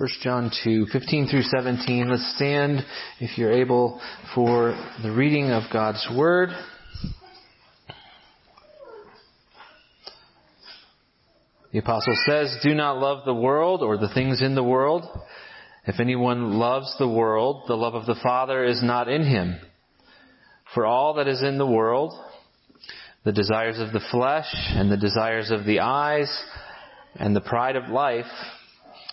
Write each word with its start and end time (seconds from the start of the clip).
1 0.00 0.08
John 0.22 0.50
2, 0.64 0.86
15 0.90 1.28
through 1.28 1.42
17. 1.42 2.08
Let's 2.08 2.34
stand, 2.34 2.86
if 3.18 3.36
you're 3.36 3.52
able, 3.52 4.00
for 4.34 4.70
the 5.02 5.12
reading 5.12 5.50
of 5.50 5.64
God's 5.70 6.08
Word. 6.16 6.48
The 11.70 11.80
apostle 11.80 12.16
says, 12.24 12.56
Do 12.62 12.74
not 12.74 12.96
love 12.96 13.26
the 13.26 13.34
world 13.34 13.82
or 13.82 13.98
the 13.98 14.08
things 14.14 14.40
in 14.40 14.54
the 14.54 14.62
world. 14.62 15.04
If 15.84 16.00
anyone 16.00 16.54
loves 16.54 16.96
the 16.98 17.06
world, 17.06 17.64
the 17.68 17.76
love 17.76 17.94
of 17.94 18.06
the 18.06 18.18
Father 18.22 18.64
is 18.64 18.82
not 18.82 19.06
in 19.06 19.22
him. 19.22 19.56
For 20.74 20.86
all 20.86 21.12
that 21.16 21.28
is 21.28 21.42
in 21.42 21.58
the 21.58 21.66
world, 21.66 22.14
the 23.26 23.32
desires 23.32 23.78
of 23.78 23.92
the 23.92 24.00
flesh 24.10 24.48
and 24.50 24.90
the 24.90 24.96
desires 24.96 25.50
of 25.50 25.66
the 25.66 25.80
eyes 25.80 26.42
and 27.16 27.36
the 27.36 27.42
pride 27.42 27.76
of 27.76 27.90
life, 27.90 28.24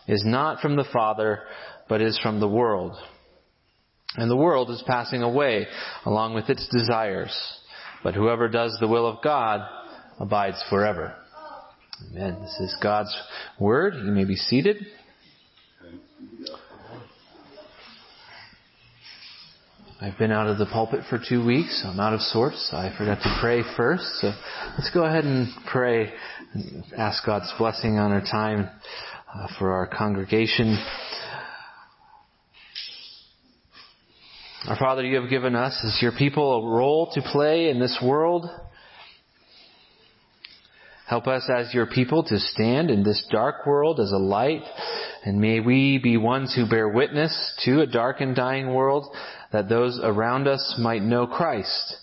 is 0.08 0.24
not 0.26 0.62
from 0.62 0.76
the 0.76 0.88
Father, 0.92 1.42
but 1.90 2.02
is 2.02 2.20
from 2.20 2.40
the 2.40 2.48
world. 2.48 2.98
And 4.16 4.32
the 4.32 4.36
world 4.36 4.70
is 4.70 4.84
passing 4.88 5.22
away 5.22 5.68
along 6.06 6.34
with 6.34 6.50
its 6.50 6.68
desires. 6.70 7.36
But 8.04 8.16
whoever 8.16 8.48
does 8.48 8.78
the 8.80 8.88
will 8.88 9.08
of 9.08 9.22
God 9.22 9.62
abides 10.20 10.64
forever. 10.70 11.16
Amen. 12.10 12.38
This 12.42 12.58
is 12.60 12.78
God's 12.82 13.16
Word. 13.60 13.96
You 13.96 14.12
may 14.12 14.24
be 14.24 14.36
seated. 14.36 14.78
I've 20.00 20.18
been 20.20 20.32
out 20.32 20.46
of 20.46 20.60
the 20.60 20.68
pulpit 20.68 21.02
for 21.10 21.20
two 21.28 21.44
weeks. 21.44 21.84
I'm 21.84 22.00
out 22.00 22.14
of 22.14 22.22
sorts. 22.22 22.70
I 22.72 22.96
forgot 22.96 23.18
to 23.24 23.38
pray 23.42 23.64
first. 23.76 24.04
So 24.22 24.32
let's 24.78 24.92
go 24.94 25.06
ahead 25.06 25.24
and 25.24 25.48
pray 25.72 26.14
and 26.54 26.84
ask 26.96 27.26
God's 27.26 27.52
blessing 27.58 27.98
on 27.98 28.12
our 28.12 28.22
time 28.22 28.70
Uh, 29.38 29.48
for 29.60 29.72
our 29.72 29.86
congregation. 29.86 30.80
Our 34.68 34.78
Father, 34.78 35.04
you 35.04 35.20
have 35.20 35.30
given 35.30 35.54
us 35.54 35.80
as 35.86 36.02
your 36.02 36.14
people 36.14 36.54
a 36.54 36.76
role 36.76 37.12
to 37.14 37.22
play 37.22 37.70
in 37.70 37.80
this 37.80 38.00
world. 38.02 38.50
Help 41.08 41.28
us 41.28 41.48
as 41.54 41.72
your 41.74 41.86
people 41.86 42.24
to 42.24 42.40
stand 42.40 42.90
in 42.90 43.04
this 43.04 43.28
dark 43.30 43.68
world 43.68 44.00
as 44.00 44.12
a 44.12 44.18
light, 44.18 44.64
and 45.24 45.40
may 45.40 45.60
we 45.60 46.00
be 46.00 46.18
ones 46.18 46.56
who 46.56 46.68
bear 46.68 46.90
witness 46.90 47.62
to 47.66 47.82
a 47.82 47.88
dark 47.88 48.22
and 48.22 48.36
dying 48.36 48.74
world 48.74 49.06
that 49.52 49.70
those 49.70 50.00
around 50.02 50.48
us 50.48 50.76
might 50.80 51.04
know 51.04 51.28
Christ 51.28 51.98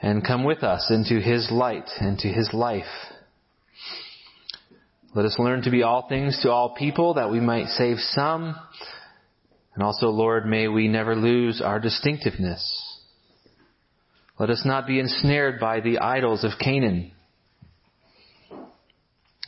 and 0.00 0.26
come 0.26 0.44
with 0.44 0.62
us 0.62 0.90
into 0.90 1.20
his 1.20 1.50
light 1.50 1.88
and 2.00 2.18
to 2.20 2.28
his 2.28 2.48
life. 2.54 2.86
Let 5.14 5.24
us 5.24 5.36
learn 5.38 5.62
to 5.62 5.70
be 5.70 5.82
all 5.82 6.06
things 6.08 6.38
to 6.42 6.50
all 6.50 6.74
people 6.74 7.14
that 7.14 7.30
we 7.30 7.40
might 7.40 7.68
save 7.68 7.98
some. 7.98 8.54
And 9.74 9.82
also, 9.82 10.08
Lord, 10.08 10.44
may 10.44 10.68
we 10.68 10.88
never 10.88 11.16
lose 11.16 11.60
our 11.60 11.80
distinctiveness. 11.80 12.84
Let 14.38 14.50
us 14.50 14.62
not 14.64 14.86
be 14.86 15.00
ensnared 15.00 15.58
by 15.60 15.80
the 15.80 15.98
idols 15.98 16.44
of 16.44 16.52
Canaan. 16.60 17.12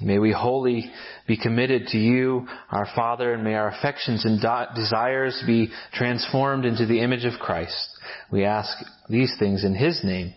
May 0.03 0.19
we 0.19 0.33
wholly 0.33 0.91
be 1.27 1.37
committed 1.37 1.89
to 1.89 1.99
you, 1.99 2.47
our 2.71 2.87
Father, 2.97 3.35
and 3.35 3.45
may 3.45 3.55
our 3.55 3.69
affections 3.69 4.25
and 4.25 4.41
desires 4.75 5.43
be 5.47 5.71
transformed 5.93 6.65
into 6.65 6.87
the 6.87 7.01
image 7.01 7.27
of 7.27 7.39
Christ. 7.39 7.89
We 8.33 8.45
ask 8.45 8.77
these 9.11 9.35
things 9.39 9.63
in 9.63 9.75
His 9.75 10.01
name. 10.03 10.33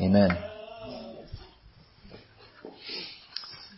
Amen. 0.00 0.53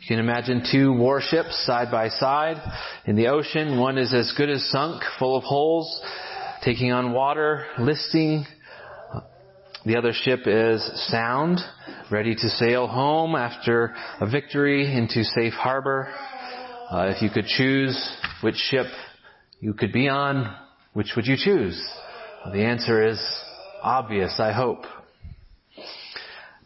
You 0.06 0.14
can 0.14 0.24
imagine 0.24 0.62
two 0.70 0.92
warships 0.92 1.66
side 1.66 1.90
by 1.90 2.10
side 2.10 2.58
in 3.06 3.16
the 3.16 3.26
ocean. 3.26 3.76
One 3.76 3.98
is 3.98 4.14
as 4.14 4.32
good 4.36 4.48
as 4.48 4.64
sunk, 4.70 5.02
full 5.18 5.36
of 5.36 5.42
holes, 5.42 6.00
taking 6.62 6.92
on 6.92 7.12
water, 7.12 7.66
listing. 7.76 8.46
The 9.84 9.98
other 9.98 10.12
ship 10.12 10.42
is 10.47 11.08
sound, 11.10 11.58
ready 12.08 12.36
to 12.36 12.48
sail 12.50 12.86
home 12.86 13.34
after 13.34 13.97
a 14.20 14.31
victory 14.31 14.97
into 14.97 15.25
safe 15.25 15.54
harbor. 15.54 16.14
Uh, 16.88 17.12
if 17.12 17.20
you 17.20 17.28
could 17.28 17.47
choose 17.47 17.98
which 18.42 18.54
ship 18.54 18.86
you 19.58 19.75
could 19.75 19.92
be 19.92 20.08
on, 20.08 20.54
which 20.92 21.14
would 21.16 21.26
you 21.26 21.34
choose? 21.36 21.84
Well, 22.44 22.54
the 22.54 22.62
answer 22.62 23.08
is 23.08 23.20
obvious, 23.82 24.38
I 24.38 24.52
hope. 24.52 24.84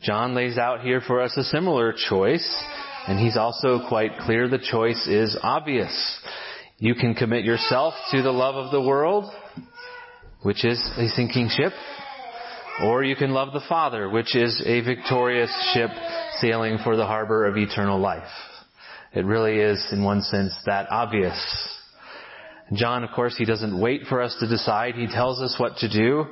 John 0.02 0.34
lays 0.34 0.58
out 0.58 0.82
here 0.82 1.00
for 1.00 1.22
us 1.22 1.34
a 1.38 1.44
similar 1.44 1.94
choice. 1.94 2.64
And 3.10 3.18
he's 3.18 3.36
also 3.36 3.80
quite 3.88 4.18
clear 4.20 4.46
the 4.46 4.56
choice 4.56 5.08
is 5.08 5.36
obvious. 5.42 5.90
You 6.78 6.94
can 6.94 7.16
commit 7.16 7.44
yourself 7.44 7.92
to 8.12 8.22
the 8.22 8.30
love 8.30 8.54
of 8.54 8.70
the 8.70 8.80
world, 8.80 9.24
which 10.42 10.64
is 10.64 10.78
a 10.96 11.08
sinking 11.08 11.48
ship, 11.48 11.72
or 12.84 13.02
you 13.02 13.16
can 13.16 13.32
love 13.32 13.52
the 13.52 13.64
Father, 13.68 14.08
which 14.08 14.36
is 14.36 14.62
a 14.64 14.82
victorious 14.82 15.50
ship 15.74 15.90
sailing 16.38 16.78
for 16.84 16.94
the 16.94 17.04
harbor 17.04 17.46
of 17.46 17.56
eternal 17.56 17.98
life. 17.98 18.30
It 19.12 19.24
really 19.24 19.58
is, 19.58 19.84
in 19.90 20.04
one 20.04 20.22
sense, 20.22 20.54
that 20.66 20.86
obvious. 20.88 21.34
John, 22.74 23.02
of 23.02 23.10
course, 23.10 23.36
he 23.36 23.44
doesn't 23.44 23.80
wait 23.80 24.02
for 24.08 24.22
us 24.22 24.36
to 24.38 24.46
decide. 24.46 24.94
He 24.94 25.08
tells 25.08 25.40
us 25.40 25.56
what 25.58 25.78
to 25.78 25.88
do 25.88 26.26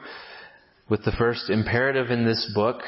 with 0.89 1.05
the 1.05 1.13
first 1.19 1.51
imperative 1.51 2.13
in 2.13 2.25
this 2.25 2.49
book. 2.55 2.83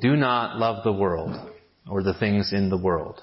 Do 0.00 0.14
not 0.14 0.58
love 0.58 0.84
the 0.84 0.92
world 0.92 1.54
or 1.88 2.02
the 2.02 2.14
things 2.14 2.52
in 2.52 2.68
the 2.68 2.76
world. 2.76 3.20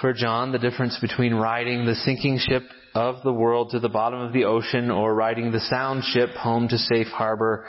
For 0.00 0.12
John, 0.12 0.52
the 0.52 0.58
difference 0.58 0.98
between 1.00 1.34
riding 1.34 1.86
the 1.86 1.94
sinking 1.94 2.38
ship 2.38 2.62
of 2.94 3.22
the 3.22 3.32
world 3.32 3.70
to 3.70 3.80
the 3.80 3.88
bottom 3.88 4.20
of 4.20 4.32
the 4.32 4.44
ocean 4.44 4.90
or 4.90 5.14
riding 5.14 5.50
the 5.50 5.60
sound 5.60 6.04
ship 6.04 6.30
home 6.30 6.68
to 6.68 6.78
safe 6.78 7.06
harbor 7.08 7.66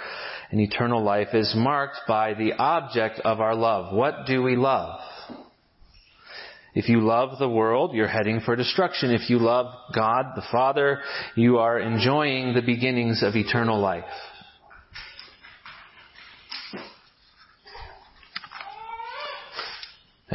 and 0.51 0.59
eternal 0.59 1.03
life 1.03 1.29
is 1.33 1.53
marked 1.55 1.99
by 2.07 2.33
the 2.33 2.53
object 2.53 3.19
of 3.23 3.39
our 3.39 3.55
love. 3.55 3.95
What 3.95 4.25
do 4.27 4.43
we 4.43 4.55
love? 4.55 4.99
If 6.75 6.89
you 6.89 6.99
love 6.99 7.39
the 7.39 7.49
world, 7.49 7.95
you're 7.95 8.07
heading 8.07 8.41
for 8.41 8.55
destruction. 8.57 9.11
If 9.11 9.29
you 9.29 9.39
love 9.39 9.73
God, 9.95 10.33
the 10.35 10.43
Father, 10.51 10.99
you 11.35 11.57
are 11.57 11.79
enjoying 11.79 12.53
the 12.53 12.61
beginnings 12.61 13.23
of 13.23 13.35
eternal 13.35 13.79
life. 13.79 14.03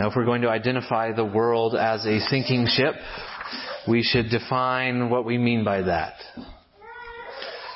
Now, 0.00 0.09
if 0.09 0.16
we're 0.16 0.25
going 0.25 0.41
to 0.41 0.49
identify 0.49 1.12
the 1.12 1.27
world 1.27 1.75
as 1.77 2.06
a 2.06 2.21
sinking 2.21 2.66
ship, 2.69 2.94
we 3.87 4.03
should 4.03 4.31
define 4.31 5.11
what 5.11 5.27
we 5.27 5.37
mean 5.37 5.62
by 5.62 5.83
that. 5.83 6.15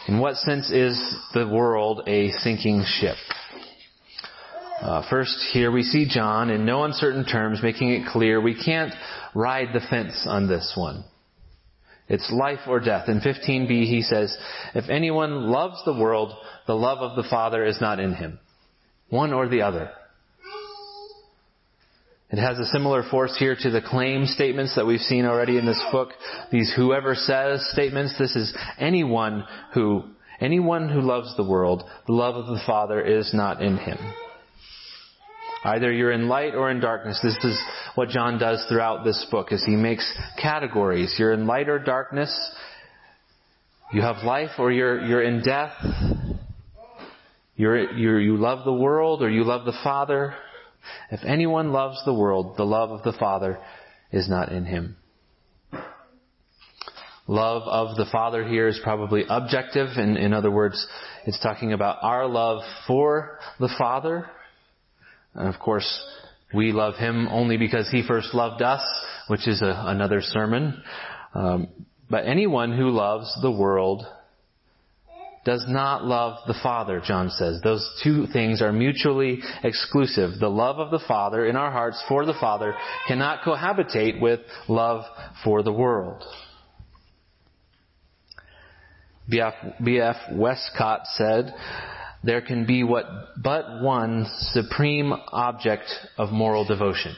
In 0.09 0.21
what 0.21 0.37
sense 0.37 0.71
is 0.71 0.99
the 1.35 1.47
world 1.47 2.09
a 2.09 2.31
sinking 2.31 2.83
ship? 2.87 3.17
Uh, 4.81 5.07
first, 5.11 5.37
here 5.53 5.71
we 5.71 5.83
see 5.83 6.09
John 6.09 6.49
in 6.49 6.65
no 6.65 6.85
uncertain 6.85 7.27
terms 7.27 7.61
making 7.63 7.91
it 7.91 8.07
clear 8.07 8.41
we 8.41 8.55
can't 8.55 8.95
ride 9.35 9.75
the 9.75 9.87
fence 9.91 10.25
on 10.27 10.49
this 10.49 10.73
one. 10.75 11.05
It's 12.09 12.33
life 12.33 12.61
or 12.67 12.81
death. 12.81 13.07
In 13.11 13.21
15b, 13.21 13.69
he 13.69 14.01
says, 14.01 14.35
If 14.75 14.89
anyone 14.89 15.51
loves 15.51 15.77
the 15.85 15.93
world, 15.93 16.33
the 16.67 16.75
love 16.75 17.01
of 17.01 17.23
the 17.23 17.29
Father 17.29 17.67
is 17.67 17.83
not 17.83 18.01
in 18.01 18.15
him. 18.15 18.39
One 19.11 19.35
or 19.35 19.47
the 19.47 19.61
other. 19.61 19.91
It 22.35 22.41
has 22.41 22.59
a 22.59 22.67
similar 22.67 23.05
force 23.09 23.37
here 23.39 23.55
to 23.61 23.71
the 23.71 23.81
claim 23.81 24.27
statements 24.27 24.75
that 24.75 24.85
we've 24.85 24.99
seen 24.99 25.25
already 25.25 25.57
in 25.57 25.67
this 25.67 25.81
book. 25.93 26.09
These 26.51 26.73
whoever 26.75 27.15
says 27.15 27.65
statements. 27.71 28.19
This 28.19 28.35
is 28.35 28.53
anyone 28.77 29.45
who, 29.73 30.03
anyone 30.41 30.89
who 30.89 31.01
loves 31.01 31.37
the 31.37 31.49
world, 31.49 31.85
the 32.09 32.13
love 32.13 32.35
of 32.35 32.47
the 32.47 32.61
Father 32.67 33.01
is 33.01 33.33
not 33.33 33.63
in 33.63 33.77
him. 33.77 33.99
Either 35.63 35.93
you're 35.93 36.11
in 36.11 36.27
light 36.27 36.57
or 36.57 36.73
in 36.73 36.81
darkness. 36.81 37.21
This 37.23 37.37
is 37.45 37.57
what 37.95 38.09
John 38.09 38.37
does 38.37 38.67
throughout 38.69 39.05
this 39.05 39.25
book 39.31 39.53
as 39.53 39.63
he 39.65 39.77
makes 39.77 40.13
categories. 40.43 41.15
You're 41.17 41.35
in 41.35 41.47
light 41.47 41.69
or 41.69 41.79
darkness. 41.79 42.37
You 43.93 44.03
have 44.03 44.25
life 44.25 44.59
or 44.59 44.73
you're, 44.73 45.07
you're 45.07 45.23
in 45.23 45.41
death. 45.45 45.71
You're, 47.55 47.93
you're, 47.93 48.21
you 48.21 48.39
love 48.39 48.65
the 48.65 48.75
world 48.75 49.23
or 49.23 49.31
you 49.31 49.45
love 49.45 49.65
the 49.65 49.79
Father. 49.85 50.35
If 51.11 51.21
anyone 51.25 51.73
loves 51.73 52.03
the 52.05 52.15
world, 52.15 52.57
the 52.57 52.65
love 52.65 52.91
of 52.91 53.03
the 53.03 53.13
Father 53.19 53.59
is 54.13 54.29
not 54.29 54.53
in 54.53 54.65
him. 54.65 54.97
Love 57.27 57.63
of 57.63 57.97
the 57.97 58.05
Father 58.13 58.47
here 58.47 58.69
is 58.69 58.79
probably 58.83 59.25
objective, 59.29 59.89
and 59.97 60.19
in 60.19 60.35
other 60.35 60.51
words, 60.51 60.87
it's 61.25 61.41
talking 61.41 61.73
about 61.73 61.99
our 62.03 62.27
love 62.27 62.63
for 62.87 63.39
the 63.59 63.73
Father. 63.79 64.29
And 65.35 65.53
of 65.53 65.59
course, 65.59 66.05
we 66.55 66.73
love 66.73 66.97
Him 66.97 67.27
only 67.29 67.57
because 67.57 67.89
He 67.91 68.07
first 68.07 68.35
loved 68.35 68.61
us, 68.61 68.83
which 69.29 69.49
is 69.49 69.63
a, 69.63 69.85
another 69.87 70.21
sermon. 70.21 70.83
Um, 71.35 71.69
but 72.11 72.27
anyone 72.27 72.77
who 72.77 72.91
loves 72.91 73.35
the 73.41 73.51
world 73.51 74.07
does 75.45 75.65
not 75.69 76.05
love 76.05 76.39
the 76.47 76.59
Father, 76.63 77.03
John 77.05 77.31
says. 77.31 77.61
Those 77.63 77.89
two 78.03 78.27
things 78.33 78.63
are 78.63 78.73
mutually 78.73 79.41
exclusive. 79.63 80.39
The 80.41 80.49
love 80.49 80.79
of 80.79 80.91
the 80.91 81.05
Father 81.07 81.47
in 81.47 81.57
our 81.57 81.71
hearts 81.71 82.03
for 82.09 82.25
the 82.25 82.35
Father 82.41 82.75
cannot 83.07 83.43
cohabitate 83.43 84.21
with 84.21 84.41
love 84.69 85.05
for 85.45 85.63
the 85.63 85.73
world. 85.73 86.23
B.F. 89.29 90.17
Westcott 90.33 91.07
said, 91.15 91.55
there 92.23 92.41
can 92.41 92.65
be 92.65 92.83
what 92.83 93.05
but 93.43 93.83
one 93.83 94.27
supreme 94.53 95.13
object 95.33 95.85
of 96.17 96.31
moral 96.31 96.65
devotion. 96.65 97.15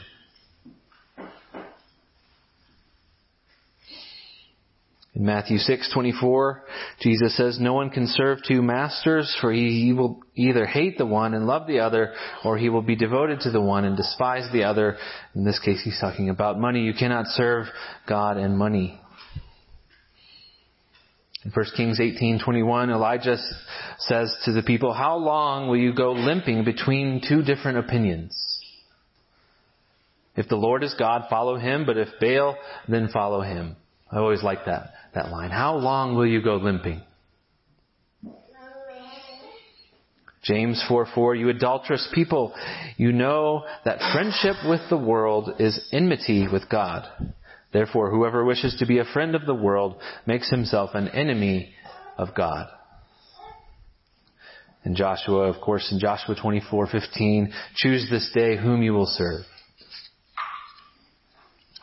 In 5.17 5.25
Matthew 5.25 5.57
6:24, 5.57 6.61
Jesus 6.99 7.35
says, 7.35 7.59
"No 7.59 7.73
one 7.73 7.89
can 7.89 8.05
serve 8.05 8.43
two 8.43 8.61
masters, 8.61 9.35
for 9.41 9.51
he, 9.51 9.91
will 9.91 10.19
either 10.35 10.63
hate 10.67 10.99
the 10.99 11.07
one 11.07 11.33
and 11.33 11.47
love 11.47 11.65
the 11.65 11.79
other, 11.79 12.13
or 12.43 12.55
he 12.55 12.69
will 12.69 12.83
be 12.83 12.95
devoted 12.95 13.39
to 13.41 13.49
the 13.49 13.59
one 13.59 13.83
and 13.83 13.97
despise 13.97 14.47
the 14.51 14.65
other." 14.65 14.97
In 15.33 15.43
this 15.43 15.57
case, 15.57 15.81
he's 15.81 15.99
talking 15.99 16.29
about 16.29 16.59
money. 16.59 16.81
You 16.81 16.93
cannot 16.93 17.25
serve 17.29 17.67
God 18.05 18.37
and 18.37 18.59
money. 18.59 19.01
In 21.43 21.49
1 21.49 21.73
Kings 21.75 21.99
18:21, 21.99 22.91
Elijah 22.91 23.39
says 23.97 24.37
to 24.45 24.51
the 24.51 24.61
people, 24.61 24.93
"How 24.93 25.15
long 25.15 25.67
will 25.67 25.77
you 25.77 25.93
go 25.93 26.11
limping 26.11 26.63
between 26.63 27.21
two 27.21 27.41
different 27.41 27.79
opinions?" 27.79 28.59
If 30.35 30.47
the 30.47 30.57
Lord 30.57 30.83
is 30.83 30.93
God, 30.93 31.25
follow 31.27 31.55
him, 31.55 31.85
but 31.85 31.97
if 31.97 32.19
Baal, 32.19 32.55
then 32.87 33.07
follow 33.07 33.41
him. 33.41 33.77
I 34.11 34.17
always 34.17 34.43
like 34.43 34.65
that 34.65 34.91
that 35.13 35.31
line. 35.31 35.49
How 35.49 35.75
long 35.75 36.15
will 36.15 36.27
you 36.27 36.41
go 36.41 36.57
limping? 36.57 37.01
James 40.43 40.81
4 40.87 41.07
4, 41.13 41.35
you 41.35 41.49
adulterous 41.49 42.07
people, 42.13 42.53
you 42.95 43.11
know 43.11 43.65
that 43.83 43.99
friendship 44.13 44.55
with 44.65 44.79
the 44.89 44.97
world 44.97 45.49
is 45.59 45.89
enmity 45.91 46.47
with 46.49 46.69
God. 46.69 47.05
Therefore, 47.73 48.09
whoever 48.09 48.45
wishes 48.45 48.77
to 48.79 48.85
be 48.85 48.99
a 48.99 49.05
friend 49.05 49.35
of 49.35 49.45
the 49.45 49.53
world 49.53 49.97
makes 50.25 50.49
himself 50.49 50.91
an 50.93 51.09
enemy 51.09 51.73
of 52.17 52.29
God. 52.33 52.67
And 54.85 54.95
Joshua, 54.95 55.49
of 55.49 55.59
course, 55.59 55.91
in 55.91 55.99
Joshua 55.99 56.35
24:15, 56.35 57.51
choose 57.75 58.07
this 58.09 58.31
day 58.33 58.55
whom 58.55 58.81
you 58.81 58.93
will 58.93 59.05
serve. 59.05 59.43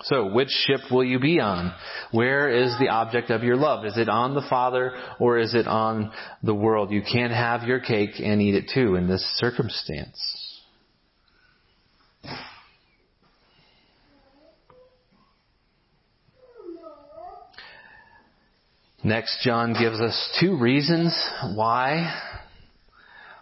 So, 0.04 0.30
which 0.30 0.50
ship 0.50 0.80
will 0.90 1.04
you 1.04 1.18
be 1.18 1.40
on? 1.40 1.74
Where 2.10 2.50
is 2.50 2.74
the 2.78 2.88
object 2.88 3.30
of 3.30 3.42
your 3.42 3.56
love? 3.56 3.86
Is 3.86 3.96
it 3.96 4.08
on 4.08 4.34
the 4.34 4.44
Father 4.50 4.92
or 5.18 5.38
is 5.38 5.54
it 5.54 5.66
on 5.66 6.12
the 6.42 6.54
world? 6.54 6.90
You 6.90 7.00
can't 7.00 7.32
have 7.32 7.62
your 7.62 7.80
cake 7.80 8.20
and 8.22 8.42
eat 8.42 8.54
it 8.54 8.70
too 8.72 8.96
in 8.96 9.08
this 9.08 9.22
circumstance. 9.38 10.20
Next, 19.02 19.42
John 19.42 19.74
gives 19.74 20.00
us 20.00 20.38
two 20.40 20.58
reasons 20.58 21.14
why 21.54 22.10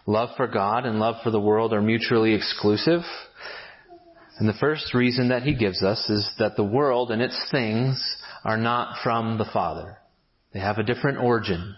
love 0.05 0.29
for 0.35 0.47
God 0.47 0.85
and 0.85 0.99
love 0.99 1.15
for 1.23 1.31
the 1.31 1.39
world 1.39 1.73
are 1.73 1.81
mutually 1.81 2.33
exclusive. 2.33 3.01
And 4.39 4.49
the 4.49 4.53
first 4.53 4.93
reason 4.93 5.29
that 5.29 5.43
he 5.43 5.53
gives 5.53 5.83
us 5.83 6.09
is 6.09 6.29
that 6.39 6.55
the 6.55 6.63
world 6.63 7.11
and 7.11 7.21
its 7.21 7.39
things 7.51 8.03
are 8.43 8.57
not 8.57 8.97
from 9.03 9.37
the 9.37 9.45
Father. 9.53 9.97
They 10.53 10.59
have 10.59 10.77
a 10.77 10.83
different 10.83 11.19
origin. 11.19 11.75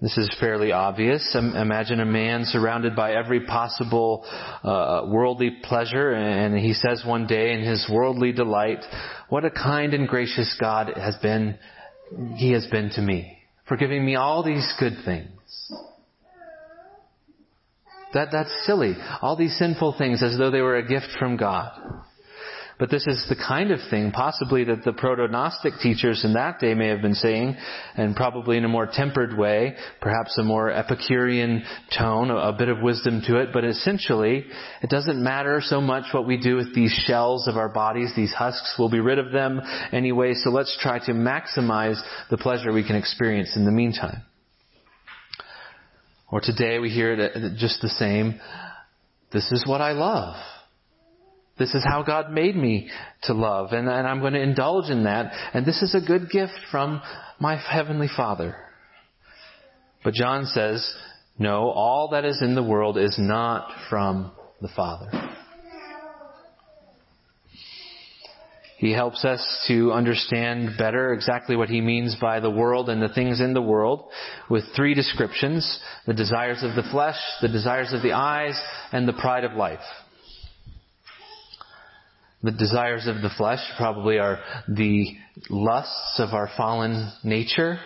This 0.00 0.18
is 0.18 0.36
fairly 0.38 0.72
obvious. 0.72 1.34
Imagine 1.34 2.00
a 2.00 2.04
man 2.04 2.44
surrounded 2.44 2.94
by 2.94 3.14
every 3.14 3.46
possible 3.46 4.26
uh, 4.62 5.06
worldly 5.08 5.56
pleasure, 5.62 6.12
and 6.12 6.56
he 6.56 6.74
says 6.74 7.02
one 7.04 7.26
day 7.26 7.54
in 7.54 7.62
his 7.62 7.88
worldly 7.90 8.32
delight, 8.32 8.84
"What 9.30 9.46
a 9.46 9.50
kind 9.50 9.94
and 9.94 10.06
gracious 10.06 10.54
God 10.60 10.92
has 10.96 11.16
been. 11.16 11.58
He 12.36 12.52
has 12.52 12.66
been 12.66 12.90
to 12.90 13.00
me, 13.00 13.38
for 13.66 13.78
giving 13.78 14.04
me 14.04 14.16
all 14.16 14.42
these 14.42 14.70
good 14.78 14.98
things." 15.06 15.72
That, 18.16 18.32
that's 18.32 18.64
silly. 18.64 18.94
All 19.20 19.36
these 19.36 19.58
sinful 19.58 19.96
things 19.98 20.22
as 20.22 20.38
though 20.38 20.50
they 20.50 20.62
were 20.62 20.78
a 20.78 20.88
gift 20.88 21.08
from 21.18 21.36
God. 21.36 21.70
But 22.78 22.90
this 22.90 23.06
is 23.06 23.26
the 23.28 23.36
kind 23.36 23.70
of 23.70 23.78
thing 23.90 24.10
possibly 24.10 24.64
that 24.64 24.84
the 24.84 24.94
proto-Gnostic 24.94 25.74
teachers 25.82 26.24
in 26.24 26.32
that 26.32 26.58
day 26.58 26.72
may 26.72 26.88
have 26.88 27.02
been 27.02 27.14
saying, 27.14 27.56
and 27.94 28.16
probably 28.16 28.56
in 28.56 28.64
a 28.64 28.68
more 28.68 28.88
tempered 28.90 29.36
way, 29.36 29.76
perhaps 30.00 30.38
a 30.38 30.42
more 30.42 30.70
Epicurean 30.70 31.62
tone, 31.98 32.30
a, 32.30 32.54
bit 32.54 32.68
of 32.70 32.80
wisdom 32.80 33.20
to 33.26 33.36
it, 33.36 33.50
but 33.52 33.64
essentially, 33.64 34.46
it 34.82 34.88
doesn't 34.88 35.22
matter 35.22 35.60
so 35.62 35.82
much 35.82 36.04
what 36.12 36.26
we 36.26 36.38
do 36.38 36.56
with 36.56 36.74
these 36.74 36.92
shells 37.06 37.46
of 37.46 37.58
our 37.58 37.68
bodies, 37.68 38.12
these 38.16 38.32
husks, 38.32 38.76
we'll 38.78 38.90
be 38.90 39.00
rid 39.00 39.18
of 39.18 39.30
them 39.30 39.60
anyway, 39.92 40.32
so 40.32 40.48
let's 40.48 40.74
try 40.80 40.98
to 41.00 41.12
maximize 41.12 42.00
the 42.30 42.38
pleasure 42.38 42.72
we 42.72 42.86
can 42.86 42.96
experience 42.96 43.56
in 43.56 43.66
the 43.66 43.72
meantime. 43.72 44.22
Or 46.30 46.40
today 46.40 46.78
we 46.78 46.90
hear 46.90 47.12
it 47.12 47.36
uh, 47.36 47.48
just 47.56 47.80
the 47.80 47.88
same. 47.88 48.40
This 49.32 49.50
is 49.52 49.64
what 49.66 49.80
I 49.80 49.92
love. 49.92 50.36
This 51.58 51.74
is 51.74 51.84
how 51.84 52.02
God 52.02 52.32
made 52.32 52.54
me 52.54 52.90
to 53.22 53.32
love, 53.32 53.72
and, 53.72 53.88
and 53.88 54.06
I'm 54.06 54.20
going 54.20 54.34
to 54.34 54.42
indulge 54.42 54.90
in 54.90 55.04
that. 55.04 55.32
And 55.54 55.64
this 55.64 55.80
is 55.80 55.94
a 55.94 56.06
good 56.06 56.28
gift 56.28 56.52
from 56.70 57.00
my 57.40 57.56
Heavenly 57.56 58.08
Father. 58.14 58.56
But 60.04 60.12
John 60.12 60.44
says, 60.44 60.86
no, 61.38 61.70
all 61.70 62.10
that 62.12 62.24
is 62.24 62.42
in 62.42 62.54
the 62.54 62.62
world 62.62 62.98
is 62.98 63.16
not 63.18 63.70
from 63.88 64.32
the 64.60 64.68
Father. 64.76 65.35
He 68.78 68.92
helps 68.92 69.24
us 69.24 69.64
to 69.68 69.92
understand 69.92 70.76
better 70.76 71.14
exactly 71.14 71.56
what 71.56 71.70
he 71.70 71.80
means 71.80 72.14
by 72.20 72.40
the 72.40 72.50
world 72.50 72.90
and 72.90 73.00
the 73.00 73.08
things 73.08 73.40
in 73.40 73.54
the 73.54 73.62
world 73.62 74.04
with 74.50 74.64
three 74.74 74.92
descriptions. 74.92 75.80
The 76.06 76.12
desires 76.12 76.62
of 76.62 76.74
the 76.74 76.88
flesh, 76.90 77.16
the 77.40 77.48
desires 77.48 77.94
of 77.94 78.02
the 78.02 78.12
eyes, 78.12 78.60
and 78.92 79.08
the 79.08 79.14
pride 79.14 79.44
of 79.44 79.54
life. 79.54 79.80
The 82.42 82.52
desires 82.52 83.06
of 83.06 83.22
the 83.22 83.30
flesh 83.36 83.60
probably 83.78 84.18
are 84.18 84.40
the 84.68 85.06
lusts 85.48 86.20
of 86.20 86.34
our 86.34 86.50
fallen 86.54 87.10
nature. 87.24 87.78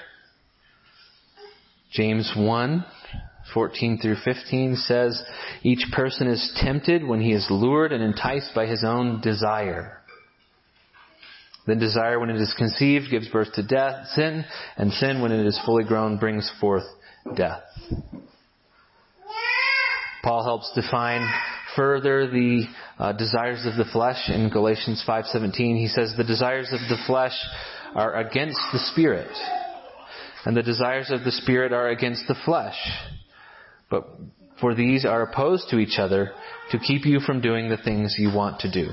James 1.93 2.33
1, 2.37 2.85
14 3.55 3.99
through 4.03 4.17
15 4.25 4.75
says, 4.77 5.23
each 5.63 5.87
person 5.93 6.27
is 6.27 6.53
tempted 6.61 7.05
when 7.05 7.21
he 7.21 7.33
is 7.33 7.47
lured 7.49 7.93
and 7.93 8.03
enticed 8.03 8.55
by 8.57 8.67
his 8.67 8.83
own 8.85 9.21
desire. 9.21 10.00
Then 11.67 11.79
desire, 11.79 12.19
when 12.19 12.31
it 12.31 12.41
is 12.41 12.55
conceived, 12.57 13.11
gives 13.11 13.29
birth 13.29 13.53
to 13.55 13.63
death, 13.63 14.07
sin, 14.15 14.45
and 14.77 14.93
sin, 14.93 15.21
when 15.21 15.33
it 15.33 15.47
is 15.47 15.61
fully 15.65 15.85
grown, 15.85 16.19
brings 16.19 16.51
forth 16.61 16.85
death. 17.37 17.63
Paul 20.23 20.45
helps 20.45 20.73
define 20.75 21.27
further 21.77 22.27
the 22.27 22.65
uh, 22.99 23.13
desires 23.13 23.65
of 23.65 23.77
the 23.77 23.91
flesh 23.91 24.29
in 24.29 24.51
Galatians 24.51 25.03
5:17. 25.07 25.79
He 25.79 25.89
says 25.89 26.15
the 26.17 26.25
desires 26.25 26.73
of 26.73 26.81
the 26.89 27.03
flesh 27.07 27.37
are 27.95 28.17
against 28.17 28.61
the 28.73 28.79
spirit, 28.79 29.31
and 30.45 30.57
the 30.57 30.63
desires 30.63 31.11
of 31.11 31.25
the 31.25 31.33
spirit 31.33 31.73
are 31.73 31.89
against 31.89 32.27
the 32.29 32.37
flesh. 32.45 32.79
But 33.91 34.07
for 34.61 34.75
these 34.75 35.05
are 35.05 35.23
opposed 35.23 35.71
to 35.71 35.79
each 35.79 35.99
other 35.99 36.33
to 36.71 36.79
keep 36.79 37.07
you 37.07 37.21
from 37.21 37.41
doing 37.41 37.69
the 37.69 37.79
things 37.79 38.17
you 38.19 38.33
want 38.35 38.61
to 38.61 38.71
do. 38.71 38.91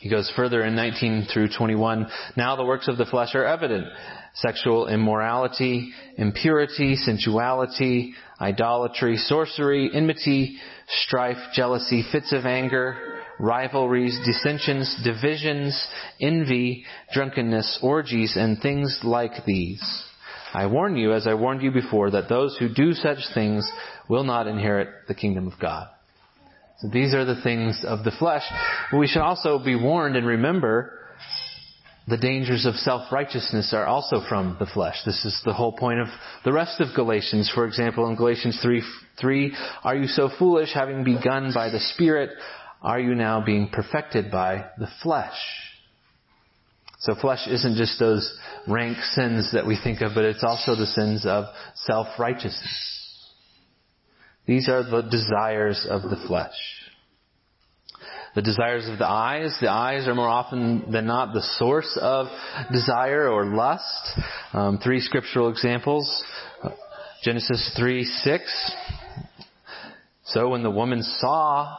He 0.00 0.08
goes 0.08 0.30
further 0.36 0.62
in 0.64 0.76
19 0.76 1.26
through 1.32 1.48
21. 1.56 2.06
Now 2.36 2.54
the 2.54 2.64
works 2.64 2.86
of 2.86 2.98
the 2.98 3.04
flesh 3.04 3.34
are 3.34 3.44
evident. 3.44 3.86
Sexual 4.34 4.86
immorality, 4.86 5.92
impurity, 6.16 6.94
sensuality, 6.94 8.14
idolatry, 8.40 9.16
sorcery, 9.16 9.90
enmity, 9.92 10.58
strife, 10.86 11.38
jealousy, 11.52 12.04
fits 12.12 12.32
of 12.32 12.46
anger, 12.46 13.22
rivalries, 13.40 14.16
dissensions, 14.24 15.00
divisions, 15.02 15.86
envy, 16.20 16.84
drunkenness, 17.12 17.80
orgies, 17.82 18.36
and 18.36 18.60
things 18.60 19.00
like 19.02 19.44
these. 19.46 19.82
I 20.54 20.66
warn 20.66 20.96
you, 20.96 21.12
as 21.12 21.26
I 21.26 21.34
warned 21.34 21.62
you 21.62 21.72
before, 21.72 22.12
that 22.12 22.28
those 22.28 22.56
who 22.56 22.72
do 22.72 22.92
such 22.94 23.18
things 23.34 23.68
will 24.08 24.24
not 24.24 24.46
inherit 24.46 24.88
the 25.08 25.14
kingdom 25.14 25.48
of 25.48 25.58
God. 25.60 25.88
So 26.80 26.88
these 26.88 27.12
are 27.12 27.24
the 27.24 27.40
things 27.42 27.84
of 27.84 28.04
the 28.04 28.12
flesh. 28.12 28.44
We 28.96 29.08
should 29.08 29.22
also 29.22 29.58
be 29.58 29.74
warned 29.74 30.16
and 30.16 30.26
remember 30.26 30.94
the 32.06 32.16
dangers 32.16 32.64
of 32.64 32.74
self-righteousness 32.76 33.74
are 33.74 33.84
also 33.84 34.22
from 34.28 34.56
the 34.58 34.66
flesh. 34.66 34.96
This 35.04 35.24
is 35.24 35.38
the 35.44 35.52
whole 35.52 35.72
point 35.72 36.00
of 36.00 36.06
the 36.44 36.52
rest 36.52 36.80
of 36.80 36.94
Galatians. 36.94 37.50
For 37.54 37.66
example, 37.66 38.08
in 38.08 38.16
Galatians 38.16 38.58
3, 38.62 38.82
3, 39.20 39.56
are 39.84 39.96
you 39.96 40.06
so 40.06 40.30
foolish 40.38 40.72
having 40.72 41.04
begun 41.04 41.52
by 41.54 41.68
the 41.68 41.80
Spirit? 41.80 42.30
Are 42.80 43.00
you 43.00 43.14
now 43.14 43.44
being 43.44 43.68
perfected 43.68 44.30
by 44.30 44.66
the 44.78 44.88
flesh? 45.02 45.36
So 47.00 47.14
flesh 47.14 47.46
isn't 47.46 47.76
just 47.76 47.98
those 47.98 48.38
rank 48.66 48.98
sins 49.14 49.50
that 49.52 49.66
we 49.66 49.78
think 49.82 50.00
of, 50.00 50.12
but 50.14 50.24
it's 50.24 50.44
also 50.44 50.74
the 50.76 50.86
sins 50.86 51.26
of 51.26 51.44
self-righteousness. 51.74 52.97
These 54.48 54.70
are 54.70 54.82
the 54.82 55.02
desires 55.02 55.86
of 55.88 56.02
the 56.02 56.16
flesh. 56.26 56.56
The 58.34 58.40
desires 58.40 58.88
of 58.88 58.98
the 58.98 59.06
eyes. 59.06 59.54
The 59.60 59.70
eyes 59.70 60.08
are 60.08 60.14
more 60.14 60.26
often 60.26 60.90
than 60.90 61.06
not 61.06 61.34
the 61.34 61.42
source 61.58 61.98
of 62.00 62.28
desire 62.72 63.28
or 63.28 63.44
lust. 63.44 64.20
Um, 64.54 64.78
three 64.78 65.00
scriptural 65.00 65.50
examples. 65.50 66.24
Genesis 67.22 67.74
3, 67.76 68.04
6. 68.04 68.72
So 70.24 70.48
when 70.48 70.62
the 70.62 70.70
woman 70.70 71.02
saw 71.02 71.76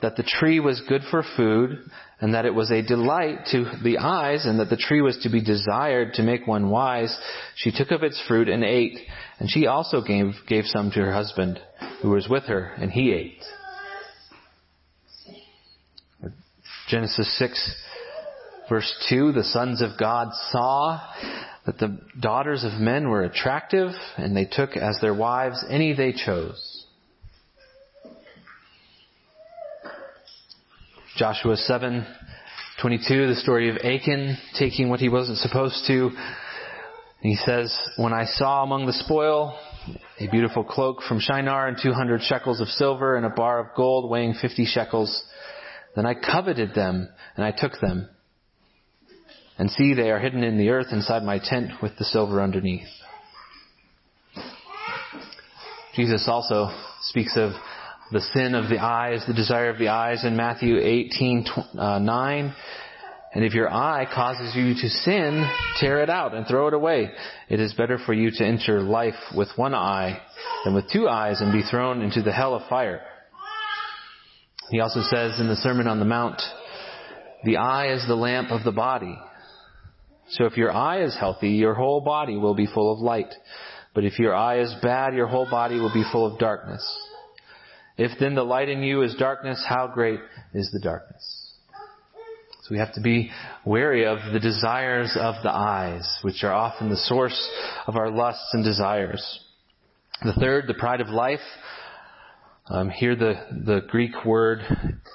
that 0.00 0.16
the 0.16 0.22
tree 0.22 0.60
was 0.60 0.82
good 0.88 1.02
for 1.10 1.22
food 1.36 1.78
and 2.20 2.34
that 2.34 2.46
it 2.46 2.54
was 2.54 2.70
a 2.70 2.80
delight 2.80 3.46
to 3.50 3.64
the 3.82 3.98
eyes 3.98 4.46
and 4.46 4.60
that 4.60 4.70
the 4.70 4.76
tree 4.76 5.02
was 5.02 5.18
to 5.24 5.28
be 5.28 5.42
desired 5.42 6.14
to 6.14 6.22
make 6.22 6.46
one 6.46 6.70
wise, 6.70 7.14
she 7.56 7.70
took 7.70 7.90
of 7.90 8.02
its 8.02 8.22
fruit 8.28 8.48
and 8.48 8.64
ate. 8.64 8.98
And 9.42 9.50
she 9.50 9.66
also 9.66 10.00
gave, 10.00 10.34
gave 10.46 10.66
some 10.66 10.92
to 10.92 11.00
her 11.00 11.12
husband 11.12 11.58
who 12.00 12.10
was 12.10 12.28
with 12.28 12.44
her 12.44 12.74
and 12.78 12.92
he 12.92 13.10
ate. 13.12 13.42
Genesis 16.88 17.36
6 17.40 17.74
verse 18.68 19.06
2, 19.08 19.32
the 19.32 19.42
sons 19.42 19.82
of 19.82 19.98
God 19.98 20.28
saw 20.52 21.00
that 21.66 21.76
the 21.80 21.98
daughters 22.20 22.62
of 22.62 22.80
men 22.80 23.08
were 23.08 23.24
attractive 23.24 23.90
and 24.16 24.36
they 24.36 24.44
took 24.44 24.76
as 24.76 25.00
their 25.00 25.12
wives 25.12 25.64
any 25.68 25.92
they 25.92 26.12
chose. 26.12 26.86
Joshua 31.16 31.56
7, 31.56 32.06
22, 32.80 33.26
the 33.26 33.40
story 33.40 33.70
of 33.70 33.78
Achan 33.78 34.38
taking 34.56 34.88
what 34.88 35.00
he 35.00 35.08
wasn't 35.08 35.38
supposed 35.38 35.84
to. 35.88 36.12
He 37.22 37.36
says, 37.36 37.72
When 37.96 38.12
I 38.12 38.24
saw 38.24 38.64
among 38.64 38.86
the 38.86 38.92
spoil 38.92 39.56
a 40.18 40.28
beautiful 40.28 40.64
cloak 40.64 41.02
from 41.02 41.20
Shinar 41.20 41.68
and 41.68 41.76
200 41.80 42.22
shekels 42.22 42.60
of 42.60 42.68
silver 42.68 43.16
and 43.16 43.24
a 43.24 43.30
bar 43.30 43.60
of 43.60 43.76
gold 43.76 44.10
weighing 44.10 44.34
50 44.34 44.64
shekels, 44.66 45.22
then 45.94 46.04
I 46.04 46.14
coveted 46.14 46.74
them 46.74 47.08
and 47.36 47.44
I 47.44 47.52
took 47.52 47.80
them. 47.80 48.08
And 49.58 49.70
see, 49.70 49.94
they 49.94 50.10
are 50.10 50.18
hidden 50.18 50.42
in 50.42 50.58
the 50.58 50.70
earth 50.70 50.88
inside 50.90 51.22
my 51.22 51.38
tent 51.38 51.82
with 51.82 51.96
the 51.96 52.04
silver 52.04 52.40
underneath. 52.40 52.88
Jesus 55.94 56.26
also 56.26 56.68
speaks 57.02 57.36
of 57.36 57.52
the 58.10 58.20
sin 58.34 58.54
of 58.54 58.68
the 58.68 58.78
eyes, 58.78 59.22
the 59.26 59.34
desire 59.34 59.68
of 59.68 59.78
the 59.78 59.88
eyes 59.88 60.24
in 60.24 60.36
Matthew 60.36 60.78
18, 60.78 61.46
uh, 61.78 61.98
9. 61.98 62.54
And 63.34 63.44
if 63.44 63.54
your 63.54 63.72
eye 63.72 64.06
causes 64.12 64.54
you 64.54 64.74
to 64.74 64.88
sin, 64.88 65.48
tear 65.80 66.02
it 66.02 66.10
out 66.10 66.34
and 66.34 66.46
throw 66.46 66.68
it 66.68 66.74
away. 66.74 67.10
It 67.48 67.60
is 67.60 67.72
better 67.72 67.98
for 68.04 68.12
you 68.12 68.30
to 68.30 68.44
enter 68.44 68.82
life 68.82 69.14
with 69.34 69.48
one 69.56 69.74
eye 69.74 70.20
than 70.64 70.74
with 70.74 70.90
two 70.92 71.08
eyes 71.08 71.40
and 71.40 71.52
be 71.52 71.62
thrown 71.62 72.02
into 72.02 72.22
the 72.22 72.32
hell 72.32 72.54
of 72.54 72.68
fire. 72.68 73.00
He 74.70 74.80
also 74.80 75.00
says 75.00 75.40
in 75.40 75.48
the 75.48 75.56
Sermon 75.56 75.86
on 75.86 75.98
the 75.98 76.04
Mount, 76.04 76.40
the 77.44 77.56
eye 77.56 77.92
is 77.92 78.06
the 78.06 78.14
lamp 78.14 78.50
of 78.50 78.64
the 78.64 78.72
body. 78.72 79.16
So 80.30 80.44
if 80.44 80.56
your 80.56 80.70
eye 80.70 81.02
is 81.02 81.16
healthy, 81.18 81.50
your 81.50 81.74
whole 81.74 82.00
body 82.02 82.36
will 82.36 82.54
be 82.54 82.66
full 82.66 82.92
of 82.92 83.00
light. 83.00 83.32
But 83.94 84.04
if 84.04 84.18
your 84.18 84.34
eye 84.34 84.60
is 84.60 84.74
bad, 84.82 85.14
your 85.14 85.26
whole 85.26 85.48
body 85.50 85.80
will 85.80 85.92
be 85.92 86.04
full 86.12 86.30
of 86.30 86.38
darkness. 86.38 86.82
If 87.98 88.18
then 88.18 88.34
the 88.34 88.44
light 88.44 88.68
in 88.68 88.82
you 88.82 89.02
is 89.02 89.14
darkness, 89.14 89.64
how 89.66 89.90
great 89.92 90.20
is 90.54 90.70
the 90.72 90.80
darkness? 90.80 91.41
We 92.72 92.78
have 92.78 92.94
to 92.94 93.02
be 93.02 93.30
wary 93.66 94.06
of 94.06 94.32
the 94.32 94.40
desires 94.40 95.14
of 95.20 95.34
the 95.42 95.50
eyes, 95.50 96.08
which 96.22 96.42
are 96.42 96.54
often 96.54 96.88
the 96.88 96.96
source 96.96 97.38
of 97.86 97.96
our 97.96 98.10
lusts 98.10 98.48
and 98.54 98.64
desires. 98.64 99.40
The 100.24 100.32
third, 100.32 100.68
the 100.68 100.72
pride 100.72 101.02
of 101.02 101.08
life. 101.08 101.42
Um, 102.68 102.88
here 102.88 103.14
the, 103.14 103.34
the 103.66 103.82
Greek 103.90 104.24
word 104.24 104.60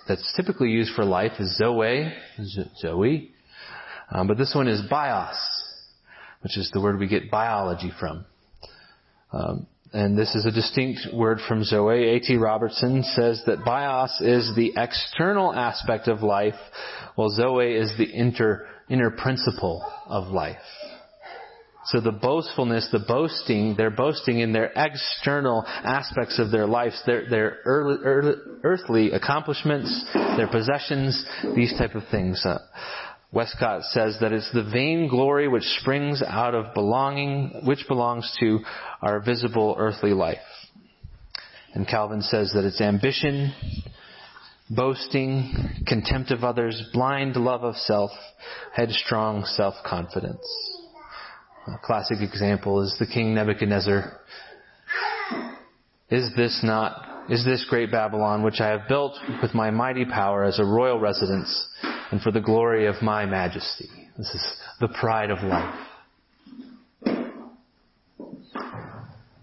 that's 0.08 0.36
typically 0.36 0.70
used 0.70 0.94
for 0.94 1.04
life 1.04 1.32
is 1.40 1.58
zoe, 1.58 2.14
zoe. 2.80 3.32
Um, 4.12 4.28
but 4.28 4.38
this 4.38 4.54
one 4.54 4.68
is 4.68 4.84
bios, 4.88 5.40
which 6.42 6.60
is 6.60 6.70
the 6.72 6.80
word 6.80 7.00
we 7.00 7.08
get 7.08 7.32
biology 7.32 7.92
from. 8.00 8.24
Um, 9.34 9.66
and 9.94 10.18
this 10.18 10.36
is 10.36 10.46
a 10.46 10.52
distinct 10.52 11.14
word 11.14 11.40
from 11.48 11.64
Zoe. 11.64 12.16
A.T. 12.16 12.36
Robertson 12.38 13.04
says 13.04 13.42
that 13.46 13.64
bios 13.64 14.20
is 14.22 14.54
the 14.56 14.74
external 14.76 15.54
aspect 15.54 16.08
of 16.08 16.24
life, 16.24 16.56
while 17.16 17.30
Zoe 17.30 17.74
is 17.74 17.94
the 17.98 18.14
inter, 18.14 18.68
inner 18.90 19.12
principle 19.12 19.86
of 20.08 20.28
life. 20.28 20.58
So 21.86 22.02
the 22.02 22.12
boastfulness, 22.12 22.90
the 22.92 23.00
boasting, 23.00 23.76
they're 23.78 23.90
boasting 23.90 24.40
in 24.40 24.52
their 24.52 24.74
external 24.76 25.64
aspects 25.66 26.38
of 26.38 26.52
their 26.52 26.68
lives, 26.68 27.02
their, 27.06 27.30
their 27.30 27.60
early, 27.64 27.98
early, 28.04 28.34
earthly 28.66 29.12
accomplishments, 29.12 30.04
their 30.14 30.50
possessions, 30.50 31.26
these 31.56 31.74
type 31.78 31.96
of 31.96 32.04
things. 32.12 32.46
Uh, 32.46 32.58
Westcott 33.34 33.84
says 33.84 34.18
that 34.22 34.32
it's 34.32 34.52
the 34.54 34.64
vain 34.64 35.10
glory 35.10 35.48
which 35.48 35.64
springs 35.82 36.24
out 36.26 36.56
of 36.56 36.74
belonging, 36.74 37.62
which 37.66 37.86
belongs 37.88 38.32
to 38.40 38.60
our 39.02 39.20
visible 39.20 39.76
earthly 39.78 40.12
life. 40.12 40.38
And 41.74 41.88
Calvin 41.88 42.22
says 42.22 42.54
that 42.54 42.64
it's 42.64 42.80
ambition, 42.80 43.54
boasting, 44.70 45.84
contempt 45.86 46.32
of 46.32 46.44
others, 46.46 46.82
blind 46.94 47.36
love 47.36 47.64
of 47.64 47.76
self, 47.76 48.12
headstrong 48.74 49.44
self-confidence. 49.44 50.48
A 51.68 51.78
classic 51.84 52.20
example 52.22 52.82
is 52.82 52.96
the 52.98 53.06
King 53.06 53.36
Nebuchadnezzar. 53.36 54.22
Is 56.10 56.32
this 56.38 56.62
not, 56.64 57.26
is 57.30 57.44
this 57.44 57.66
great 57.70 57.92
Babylon 57.92 58.42
which 58.42 58.62
I 58.62 58.68
have 58.68 58.88
built 58.88 59.20
with 59.42 59.54
my 59.54 59.70
mighty 59.70 60.06
power 60.06 60.46
as 60.46 60.60
a 60.60 60.66
royal 60.66 60.98
residence 60.98 61.68
and 62.12 62.22
for 62.22 62.32
the 62.32 62.42
glory 62.42 62.88
of 62.88 63.02
my 63.02 63.26
majesty. 63.26 63.90
This 64.18 64.34
is 64.34 64.58
the 64.80 64.88
pride 64.88 65.30
of 65.30 65.44
life. 65.44 65.88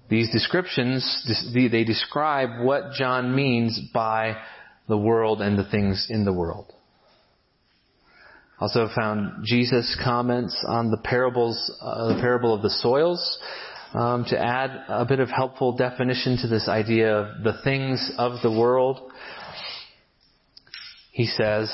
These 0.08 0.30
descriptions, 0.32 1.26
they 1.54 1.84
describe 1.84 2.64
what 2.64 2.92
John 2.92 3.34
means 3.34 3.80
by 3.92 4.36
the 4.88 4.98
world 4.98 5.40
and 5.40 5.58
the 5.58 5.64
things 5.64 6.08
in 6.10 6.24
the 6.24 6.32
world. 6.32 6.72
Also 8.60 8.88
found 8.94 9.44
Jesus' 9.44 9.96
comments 10.02 10.64
on 10.68 10.90
the 10.90 10.98
parables, 10.98 11.72
uh, 11.82 12.14
the 12.14 12.20
parable 12.20 12.54
of 12.54 12.62
the 12.62 12.70
soils, 12.70 13.38
um, 13.92 14.24
to 14.28 14.38
add 14.38 14.70
a 14.88 15.04
bit 15.04 15.20
of 15.20 15.30
helpful 15.30 15.76
definition 15.76 16.36
to 16.38 16.48
this 16.48 16.68
idea 16.68 17.16
of 17.16 17.42
the 17.42 17.60
things 17.64 18.12
of 18.18 18.42
the 18.42 18.50
world. 18.50 19.10
He 21.12 21.26
says, 21.26 21.70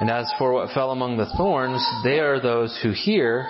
and 0.00 0.10
as 0.10 0.32
for 0.38 0.52
what 0.52 0.72
fell 0.72 0.92
among 0.92 1.18
the 1.18 1.30
thorns, 1.36 1.86
they 2.02 2.20
are 2.20 2.40
those 2.40 2.78
who 2.82 2.90
hear, 2.90 3.46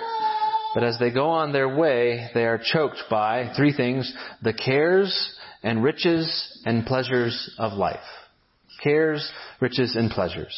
but 0.73 0.83
as 0.83 0.99
they 0.99 1.09
go 1.09 1.29
on 1.29 1.53
their 1.53 1.73
way, 1.73 2.29
they 2.33 2.45
are 2.45 2.59
choked 2.61 3.03
by 3.09 3.53
three 3.55 3.73
things, 3.73 4.13
the 4.43 4.53
cares 4.53 5.33
and 5.63 5.81
riches 5.81 6.61
and 6.65 6.85
pleasures 6.85 7.53
of 7.57 7.73
life. 7.73 7.99
Cares, 8.83 9.31
riches, 9.61 9.95
and 9.95 10.11
pleasures. 10.11 10.53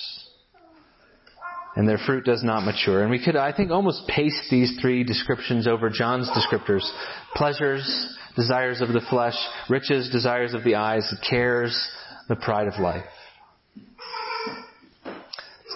And 1.75 1.87
their 1.87 1.99
fruit 1.99 2.25
does 2.25 2.43
not 2.43 2.65
mature. 2.65 3.01
And 3.01 3.11
we 3.11 3.23
could, 3.23 3.35
I 3.35 3.51
think, 3.51 3.69
almost 3.69 4.07
paste 4.07 4.49
these 4.49 4.77
three 4.81 5.03
descriptions 5.03 5.67
over 5.67 5.89
John's 5.89 6.29
descriptors. 6.29 6.87
Pleasures, 7.35 8.17
desires 8.35 8.81
of 8.81 8.89
the 8.89 9.01
flesh, 9.09 9.35
riches, 9.69 10.09
desires 10.11 10.53
of 10.53 10.63
the 10.63 10.75
eyes, 10.75 11.11
cares, 11.27 11.75
the 12.29 12.35
pride 12.35 12.67
of 12.67 12.79
life. 12.79 13.05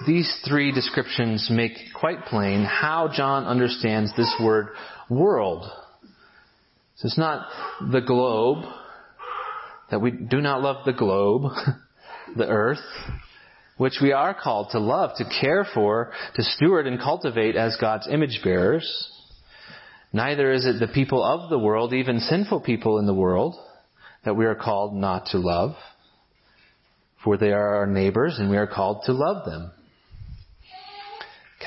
These 0.06 0.42
three 0.48 0.72
descriptions 0.72 1.50
make 1.50 1.74
quite 2.00 2.26
plain 2.26 2.64
how 2.64 3.10
John 3.14 3.46
understands 3.46 4.16
this 4.16 4.34
word 4.42 4.68
world. 5.10 5.66
So 6.98 7.08
it's 7.08 7.18
not 7.18 7.48
the 7.92 8.02
globe, 8.02 8.66
that 9.90 10.02
we 10.02 10.12
do 10.12 10.42
not 10.42 10.62
love 10.62 10.86
the 10.86 10.94
globe, 10.94 11.52
the 12.36 12.48
earth, 12.48 12.84
which 13.78 14.00
we 14.02 14.12
are 14.12 14.34
called 14.34 14.70
to 14.72 14.80
love, 14.80 15.12
to 15.18 15.26
care 15.42 15.66
for, 15.74 16.12
to 16.36 16.44
steward 16.44 16.88
and 16.88 17.00
cultivate 17.00 17.56
as 17.56 17.78
God's 17.80 18.08
image 18.08 18.42
bearers. 18.44 19.10
Neither 20.14 20.52
is 20.52 20.66
it 20.66 20.80
the 20.80 20.92
people 20.92 21.24
of 21.24 21.50
the 21.50 21.60
world, 21.60 21.94
even 21.94 22.20
sinful 22.20 22.62
people 22.62 23.00
in 23.00 23.06
the 23.06 23.14
world, 23.14 23.56
that 24.26 24.36
we 24.36 24.46
are 24.46 24.56
called 24.56 24.96
not 24.96 25.28
to 25.28 25.38
love. 25.38 25.76
For 27.24 27.38
they 27.38 27.52
are 27.52 27.76
our 27.76 27.88
neighbors 27.88 28.36
and 28.38 28.50
we 28.50 28.58
are 28.58 28.68
called 28.68 29.04
to 29.06 29.14
love 29.14 29.46
them. 29.46 29.72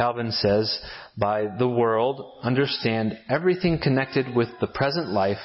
Calvin 0.01 0.33
says, 0.33 0.81
by 1.19 1.45
the 1.59 1.69
world, 1.69 2.39
understand 2.43 3.19
everything 3.29 3.79
connected 3.79 4.35
with 4.35 4.49
the 4.59 4.67
present 4.67 5.11
life 5.11 5.37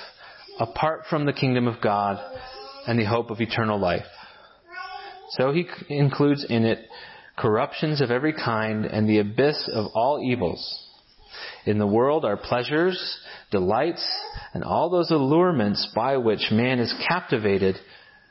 apart 0.58 1.02
from 1.10 1.26
the 1.26 1.34
kingdom 1.34 1.68
of 1.68 1.82
God 1.82 2.18
and 2.88 2.98
the 2.98 3.04
hope 3.04 3.32
of 3.32 3.42
eternal 3.42 3.78
life. 3.78 4.06
So 5.32 5.52
he 5.52 5.68
includes 5.90 6.46
in 6.48 6.64
it 6.64 6.80
corruptions 7.38 8.00
of 8.00 8.12
every 8.12 8.32
kind, 8.32 8.86
and 8.86 9.10
the 9.10 9.20
abyss 9.20 9.70
of 9.74 9.88
all 9.94 10.24
evils. 10.26 10.88
In 11.66 11.78
the 11.78 11.86
world 11.86 12.24
are 12.24 12.38
pleasures, 12.38 13.20
delights, 13.52 14.08
and 14.54 14.64
all 14.64 14.90
those 14.90 15.12
allurements 15.12 15.92
by 15.94 16.16
which 16.16 16.48
man 16.50 16.80
is 16.80 16.94
captivated 17.10 17.76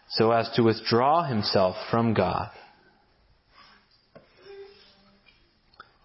so 0.09 0.31
as 0.31 0.49
to 0.57 0.63
withdraw 0.63 1.25
himself 1.25 1.77
from 1.91 2.15
God. 2.15 2.49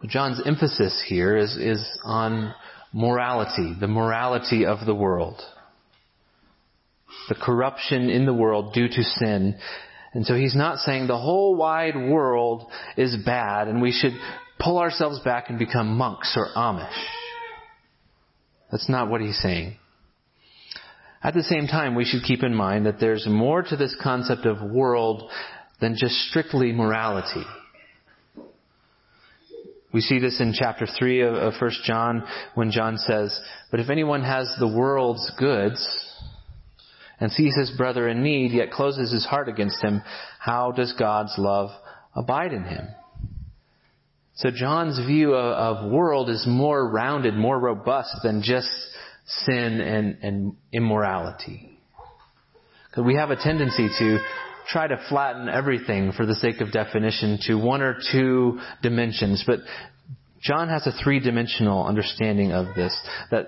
John's 0.08 0.42
emphasis 0.46 1.04
here 1.08 1.36
is, 1.36 1.58
is 1.58 1.86
on 2.04 2.54
morality, 2.94 3.76
the 3.80 3.88
morality 3.88 4.66
of 4.66 4.86
the 4.86 4.96
world. 4.96 5.40
The 7.28 7.36
corruption 7.36 8.10
in 8.10 8.26
the 8.26 8.34
world 8.34 8.74
due 8.74 8.88
to 8.88 9.04
sin. 9.04 9.60
And 10.14 10.26
so 10.26 10.36
he's 10.36 10.56
not 10.56 10.80
saying 10.80 11.08
the 11.08 11.18
whole 11.18 11.56
wide 11.56 11.96
world 11.96 12.72
is 12.98 13.16
bad 13.26 13.68
and 13.68 13.82
we 13.82 13.92
should 13.92 14.14
pull 14.60 14.78
ourselves 14.80 15.20
back 15.20 15.50
and 15.50 15.60
become 15.60 15.98
monks 15.98 16.36
or 16.36 16.48
Amish. 16.56 16.92
That's 18.72 18.90
not 18.90 19.10
what 19.10 19.22
he's 19.22 19.40
saying. 19.42 19.78
At 21.22 21.34
the 21.34 21.44
same 21.44 21.68
time, 21.68 21.96
we 21.96 22.06
should 22.06 22.24
keep 22.24 22.44
in 22.44 22.56
mind 22.56 22.86
that 22.86 23.00
there's 23.00 23.28
more 23.28 23.62
to 23.62 23.76
this 23.76 23.96
concept 24.02 24.46
of 24.46 24.62
world 24.62 25.30
than 25.82 25.96
just 25.98 26.16
strictly 26.30 26.72
morality. 26.72 27.44
We 29.92 30.02
see 30.02 30.20
this 30.20 30.40
in 30.40 30.54
chapter 30.54 30.86
3 30.86 31.22
of, 31.22 31.34
of 31.34 31.54
1 31.60 31.72
John 31.84 32.24
when 32.54 32.72
John 32.72 32.98
says, 32.98 33.40
But 33.72 33.80
if 33.80 33.90
anyone 33.90 34.24
has 34.24 34.54
the 34.60 34.68
world's 34.68 35.32
goods 35.38 35.80
and 37.20 37.32
sees 37.32 37.56
his 37.56 37.72
brother 37.72 38.08
in 38.08 38.22
need 38.22 38.52
yet 38.52 38.72
closes 38.72 39.12
his 39.12 39.26
heart 39.26 39.50
against 39.50 39.84
him, 39.84 40.02
how 40.40 40.72
does 40.72 40.94
God's 40.94 41.34
love 41.38 41.72
abide 42.16 42.54
in 42.54 42.64
him? 42.64 42.88
So 44.36 44.52
John's 44.52 44.98
view 45.06 45.34
of, 45.34 45.78
of 45.78 45.92
world 45.92 46.30
is 46.30 46.46
more 46.48 46.90
rounded, 46.90 47.36
more 47.36 47.60
robust 47.60 48.16
than 48.24 48.42
just 48.42 48.70
sin 49.26 49.82
and, 49.82 50.18
and 50.22 50.56
immorality. 50.72 51.78
Because 52.90 53.06
we 53.06 53.16
have 53.16 53.32
a 53.32 53.36
tendency 53.36 53.90
to 54.00 54.20
try 54.72 54.88
to 54.88 55.04
flatten 55.10 55.50
everything 55.50 56.12
for 56.12 56.26
the 56.26 56.36
sake 56.36 56.62
of 56.62 56.72
definition 56.72 57.40
to 57.48 57.56
one 57.56 57.82
or 57.82 57.98
two 58.12 58.60
dimensions, 58.82 59.44
but 59.46 59.60
John 60.42 60.70
has 60.70 60.88
a 60.88 60.92
three-dimensional 61.04 61.86
understanding 61.86 62.52
of 62.52 62.76
this, 62.76 62.98
that, 63.32 63.48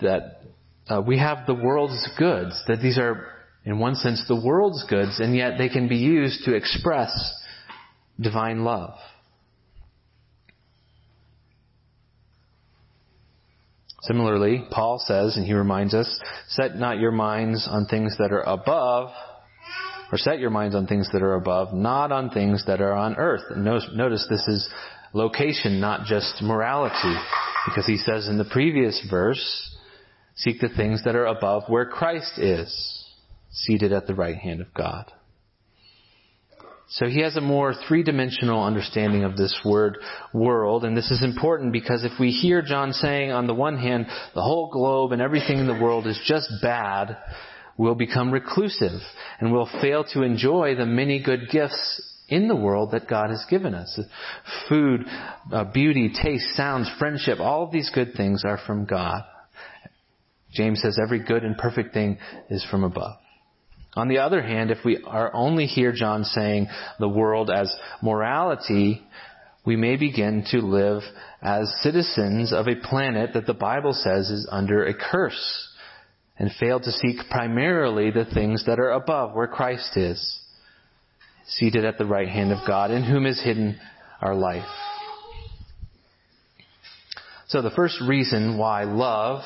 that 0.00 0.42
uh, 0.88 1.02
we 1.04 1.18
have 1.18 1.46
the 1.46 1.54
world's 1.54 2.08
goods, 2.18 2.62
that 2.68 2.80
these 2.80 2.98
are, 2.98 3.26
in 3.64 3.78
one 3.78 3.94
sense, 3.96 4.24
the 4.28 4.40
world's 4.40 4.84
goods, 4.84 5.18
and 5.18 5.34
yet 5.34 5.58
they 5.58 5.68
can 5.68 5.88
be 5.88 5.96
used 5.96 6.44
to 6.44 6.54
express 6.54 7.10
divine 8.20 8.64
love. 8.64 8.94
Similarly, 14.02 14.66
Paul 14.70 15.02
says, 15.04 15.36
and 15.36 15.46
he 15.46 15.54
reminds 15.54 15.94
us, 15.94 16.20
set 16.48 16.76
not 16.76 16.98
your 16.98 17.10
minds 17.10 17.66
on 17.68 17.86
things 17.86 18.14
that 18.18 18.32
are 18.32 18.42
above, 18.42 19.10
or 20.12 20.18
set 20.18 20.38
your 20.38 20.50
minds 20.50 20.74
on 20.74 20.86
things 20.86 21.08
that 21.12 21.22
are 21.22 21.34
above, 21.34 21.72
not 21.72 22.12
on 22.12 22.30
things 22.30 22.64
that 22.66 22.80
are 22.80 22.92
on 22.92 23.16
earth. 23.16 23.42
Notice 23.56 24.26
this 24.28 24.46
is 24.48 24.68
location, 25.12 25.80
not 25.80 26.06
just 26.06 26.42
morality. 26.42 27.16
Because 27.66 27.86
he 27.86 27.96
says 27.96 28.28
in 28.28 28.36
the 28.38 28.44
previous 28.44 29.04
verse, 29.10 29.76
seek 30.36 30.60
the 30.60 30.68
things 30.68 31.02
that 31.04 31.16
are 31.16 31.26
above 31.26 31.64
where 31.68 31.86
Christ 31.86 32.38
is, 32.38 33.04
seated 33.50 33.92
at 33.92 34.06
the 34.06 34.14
right 34.14 34.36
hand 34.36 34.60
of 34.60 34.74
God. 34.74 35.10
So 36.88 37.06
he 37.06 37.22
has 37.22 37.34
a 37.36 37.40
more 37.40 37.72
three-dimensional 37.88 38.62
understanding 38.62 39.24
of 39.24 39.36
this 39.36 39.58
word 39.64 39.96
world, 40.34 40.84
and 40.84 40.94
this 40.94 41.10
is 41.10 41.24
important 41.24 41.72
because 41.72 42.04
if 42.04 42.20
we 42.20 42.30
hear 42.30 42.60
John 42.60 42.92
saying 42.92 43.32
on 43.32 43.46
the 43.46 43.54
one 43.54 43.78
hand, 43.78 44.06
the 44.34 44.42
whole 44.42 44.70
globe 44.70 45.12
and 45.12 45.22
everything 45.22 45.58
in 45.58 45.66
the 45.66 45.80
world 45.80 46.06
is 46.06 46.20
just 46.26 46.50
bad, 46.60 47.16
we'll 47.76 47.94
become 47.94 48.30
reclusive 48.30 49.00
and 49.40 49.52
we'll 49.52 49.68
fail 49.80 50.04
to 50.12 50.22
enjoy 50.22 50.74
the 50.74 50.86
many 50.86 51.22
good 51.22 51.48
gifts 51.50 52.02
in 52.28 52.48
the 52.48 52.56
world 52.56 52.92
that 52.92 53.08
God 53.08 53.30
has 53.30 53.44
given 53.50 53.74
us. 53.74 53.98
Food, 54.68 55.04
uh, 55.52 55.64
beauty, 55.64 56.10
taste, 56.22 56.56
sounds, 56.56 56.90
friendship, 56.98 57.38
all 57.40 57.64
of 57.64 57.72
these 57.72 57.90
good 57.94 58.14
things 58.16 58.42
are 58.44 58.58
from 58.66 58.86
God. 58.86 59.22
James 60.52 60.80
says 60.80 60.98
every 61.02 61.22
good 61.22 61.42
and 61.42 61.58
perfect 61.58 61.92
thing 61.92 62.18
is 62.48 62.64
from 62.70 62.84
above. 62.84 63.16
On 63.96 64.08
the 64.08 64.18
other 64.18 64.42
hand, 64.42 64.70
if 64.70 64.78
we 64.84 65.02
are 65.04 65.32
only 65.34 65.66
hear 65.66 65.92
John 65.92 66.24
saying 66.24 66.68
the 66.98 67.08
world 67.08 67.50
as 67.50 67.74
morality, 68.02 69.02
we 69.64 69.76
may 69.76 69.96
begin 69.96 70.44
to 70.50 70.58
live 70.58 71.02
as 71.40 71.72
citizens 71.82 72.52
of 72.52 72.66
a 72.66 72.74
planet 72.74 73.30
that 73.34 73.46
the 73.46 73.54
Bible 73.54 73.92
says 73.92 74.30
is 74.30 74.48
under 74.50 74.84
a 74.84 74.94
curse 74.94 75.68
and 76.38 76.50
fail 76.58 76.80
to 76.80 76.90
seek 76.90 77.16
primarily 77.30 78.10
the 78.10 78.24
things 78.24 78.64
that 78.66 78.80
are 78.80 78.90
above 78.90 79.34
where 79.34 79.46
Christ 79.46 79.96
is, 79.96 80.40
seated 81.46 81.84
at 81.84 81.98
the 81.98 82.06
right 82.06 82.28
hand 82.28 82.52
of 82.52 82.66
God, 82.66 82.90
in 82.90 83.04
whom 83.04 83.26
is 83.26 83.40
hidden 83.42 83.78
our 84.20 84.34
life. 84.34 84.66
So 87.48 87.62
the 87.62 87.70
first 87.70 88.00
reason 88.00 88.58
why 88.58 88.84
love 88.84 89.42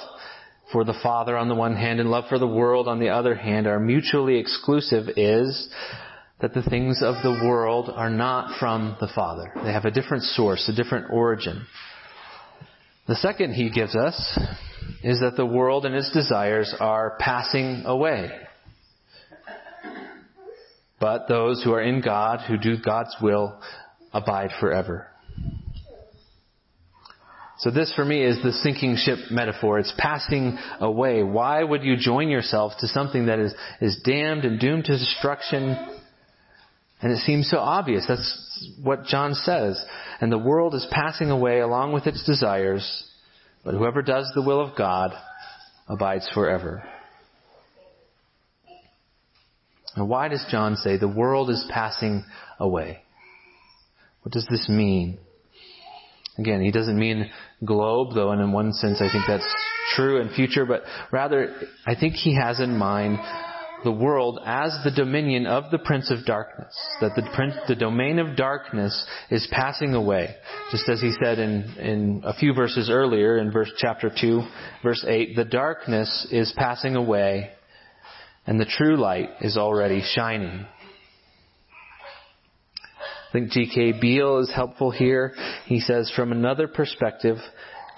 for 0.72 0.84
the 0.84 0.98
Father 1.02 1.36
on 1.36 1.48
the 1.48 1.54
one 1.54 1.76
hand 1.76 2.00
and 2.00 2.10
love 2.10 2.24
for 2.28 2.38
the 2.38 2.46
world 2.46 2.88
on 2.88 3.00
the 3.00 3.08
other 3.08 3.34
hand 3.34 3.66
are 3.66 3.80
mutually 3.80 4.38
exclusive 4.38 5.08
is 5.16 5.68
that 6.40 6.54
the 6.54 6.62
things 6.62 7.02
of 7.02 7.16
the 7.22 7.44
world 7.44 7.90
are 7.92 8.10
not 8.10 8.58
from 8.60 8.96
the 9.00 9.08
Father. 9.14 9.52
They 9.64 9.72
have 9.72 9.84
a 9.84 9.90
different 9.90 10.22
source, 10.22 10.68
a 10.68 10.76
different 10.76 11.10
origin. 11.10 11.66
The 13.08 13.16
second 13.16 13.54
he 13.54 13.70
gives 13.70 13.96
us 13.96 14.38
is 15.08 15.20
that 15.20 15.36
the 15.36 15.46
world 15.46 15.86
and 15.86 15.94
its 15.94 16.12
desires 16.12 16.74
are 16.78 17.16
passing 17.18 17.84
away. 17.86 18.30
But 21.00 21.28
those 21.28 21.64
who 21.64 21.72
are 21.72 21.80
in 21.80 22.02
God, 22.02 22.40
who 22.46 22.58
do 22.58 22.76
God's 22.76 23.16
will, 23.22 23.58
abide 24.12 24.50
forever. 24.60 25.06
So 27.60 27.70
this 27.70 27.90
for 27.96 28.04
me 28.04 28.22
is 28.22 28.42
the 28.42 28.52
sinking 28.52 28.96
ship 28.98 29.18
metaphor. 29.30 29.78
It's 29.78 29.94
passing 29.96 30.58
away. 30.78 31.22
Why 31.22 31.64
would 31.64 31.84
you 31.84 31.96
join 31.96 32.28
yourself 32.28 32.74
to 32.80 32.86
something 32.86 33.26
that 33.26 33.38
is, 33.38 33.54
is 33.80 34.02
damned 34.04 34.44
and 34.44 34.60
doomed 34.60 34.84
to 34.84 34.92
destruction? 34.92 35.74
And 37.00 37.12
it 37.12 37.20
seems 37.20 37.48
so 37.48 37.56
obvious. 37.56 38.04
That's 38.06 38.74
what 38.82 39.06
John 39.06 39.32
says. 39.32 39.82
And 40.20 40.30
the 40.30 40.36
world 40.36 40.74
is 40.74 40.86
passing 40.90 41.30
away 41.30 41.60
along 41.60 41.94
with 41.94 42.06
its 42.06 42.22
desires, 42.24 43.07
but 43.68 43.76
whoever 43.76 44.00
does 44.00 44.32
the 44.34 44.40
will 44.40 44.62
of 44.62 44.74
God 44.78 45.12
abides 45.88 46.26
forever. 46.32 46.82
And 49.94 50.08
why 50.08 50.28
does 50.28 50.42
John 50.50 50.76
say 50.76 50.96
the 50.96 51.06
world 51.06 51.50
is 51.50 51.68
passing 51.70 52.24
away? 52.58 53.02
What 54.22 54.32
does 54.32 54.46
this 54.50 54.70
mean? 54.70 55.18
Again, 56.38 56.62
he 56.62 56.70
doesn't 56.70 56.98
mean 56.98 57.30
globe, 57.62 58.14
though, 58.14 58.30
and 58.30 58.40
in 58.40 58.52
one 58.52 58.72
sense 58.72 59.02
I 59.02 59.12
think 59.12 59.24
that's 59.28 59.54
true 59.94 60.18
in 60.22 60.30
future, 60.30 60.64
but 60.64 60.84
rather 61.12 61.54
I 61.86 61.94
think 61.94 62.14
he 62.14 62.36
has 62.36 62.60
in 62.60 62.74
mind 62.74 63.18
the 63.84 63.92
world 63.92 64.40
as 64.44 64.76
the 64.84 64.90
dominion 64.90 65.46
of 65.46 65.70
the 65.70 65.78
prince 65.78 66.10
of 66.10 66.24
darkness. 66.24 66.74
That 67.00 67.12
the 67.14 67.28
prince, 67.34 67.54
the 67.68 67.74
domain 67.74 68.18
of 68.18 68.36
darkness 68.36 69.06
is 69.30 69.46
passing 69.50 69.94
away. 69.94 70.34
Just 70.70 70.88
as 70.88 71.00
he 71.00 71.12
said 71.22 71.38
in, 71.38 71.62
in 71.78 72.22
a 72.24 72.34
few 72.34 72.54
verses 72.54 72.90
earlier 72.90 73.38
in 73.38 73.50
verse 73.50 73.70
chapter 73.78 74.10
2, 74.10 74.42
verse 74.82 75.04
8, 75.06 75.36
the 75.36 75.44
darkness 75.44 76.26
is 76.30 76.52
passing 76.56 76.96
away 76.96 77.50
and 78.46 78.58
the 78.58 78.64
true 78.64 78.96
light 78.96 79.28
is 79.42 79.56
already 79.56 80.02
shining. 80.14 80.66
I 83.28 83.32
think 83.32 83.50
G.K. 83.50 84.00
Beale 84.00 84.38
is 84.38 84.50
helpful 84.54 84.90
here. 84.90 85.34
He 85.66 85.80
says, 85.80 86.10
from 86.16 86.32
another 86.32 86.66
perspective, 86.66 87.36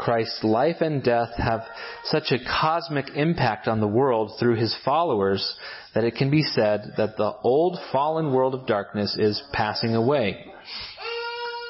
Christ's 0.00 0.42
life 0.42 0.80
and 0.80 1.02
death 1.02 1.28
have 1.36 1.60
such 2.04 2.32
a 2.32 2.42
cosmic 2.42 3.10
impact 3.14 3.68
on 3.68 3.80
the 3.80 3.86
world 3.86 4.32
through 4.38 4.56
his 4.56 4.74
followers 4.82 5.56
that 5.94 6.04
it 6.04 6.16
can 6.16 6.30
be 6.30 6.42
said 6.42 6.94
that 6.96 7.18
the 7.18 7.34
old 7.42 7.78
fallen 7.92 8.32
world 8.32 8.54
of 8.54 8.66
darkness 8.66 9.14
is 9.18 9.42
passing 9.52 9.94
away. 9.94 10.42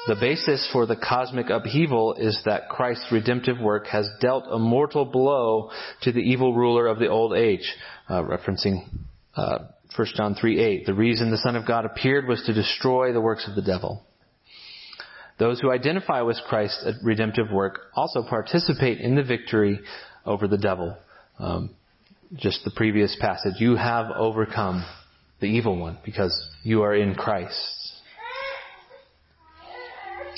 The 0.07 0.14
basis 0.14 0.69
for 0.73 0.87
the 0.87 0.95
cosmic 0.95 1.51
upheaval 1.51 2.14
is 2.14 2.40
that 2.45 2.69
Christ's 2.69 3.11
redemptive 3.11 3.59
work 3.61 3.88
has 3.88 4.09
dealt 4.21 4.45
a 4.49 4.61
mortal 4.61 5.05
blow 5.05 5.73
to 6.03 6.12
the 6.12 6.21
evil 6.21 6.55
ruler 6.55 6.87
of 6.87 7.01
the 7.01 7.09
old 7.09 7.35
age, 7.35 7.75
uh, 8.09 8.23
referencing 8.23 8.88
uh, 9.35 9.59
1 9.97 10.09
John 10.14 10.37
3 10.37 10.61
8. 10.61 10.87
The 10.87 10.95
reason 10.95 11.33
the 11.33 11.37
Son 11.38 11.57
of 11.57 11.66
God 11.66 11.85
appeared 11.85 12.29
was 12.29 12.43
to 12.45 12.55
destroy 12.55 13.12
the 13.12 13.21
works 13.21 13.49
of 13.49 13.57
the 13.57 13.62
devil. 13.62 14.07
Those 15.40 15.59
who 15.59 15.72
identify 15.72 16.20
with 16.20 16.37
Christ's 16.46 16.87
redemptive 17.03 17.50
work 17.50 17.81
also 17.96 18.22
participate 18.22 19.00
in 19.00 19.14
the 19.14 19.22
victory 19.22 19.81
over 20.26 20.46
the 20.46 20.59
devil. 20.59 20.94
Um, 21.38 21.70
just 22.37 22.62
the 22.62 22.70
previous 22.70 23.16
passage. 23.18 23.55
You 23.59 23.74
have 23.74 24.11
overcome 24.14 24.85
the 25.40 25.46
evil 25.46 25.79
one 25.79 25.98
because 26.05 26.46
you 26.62 26.83
are 26.83 26.94
in 26.94 27.14
Christ. 27.14 27.57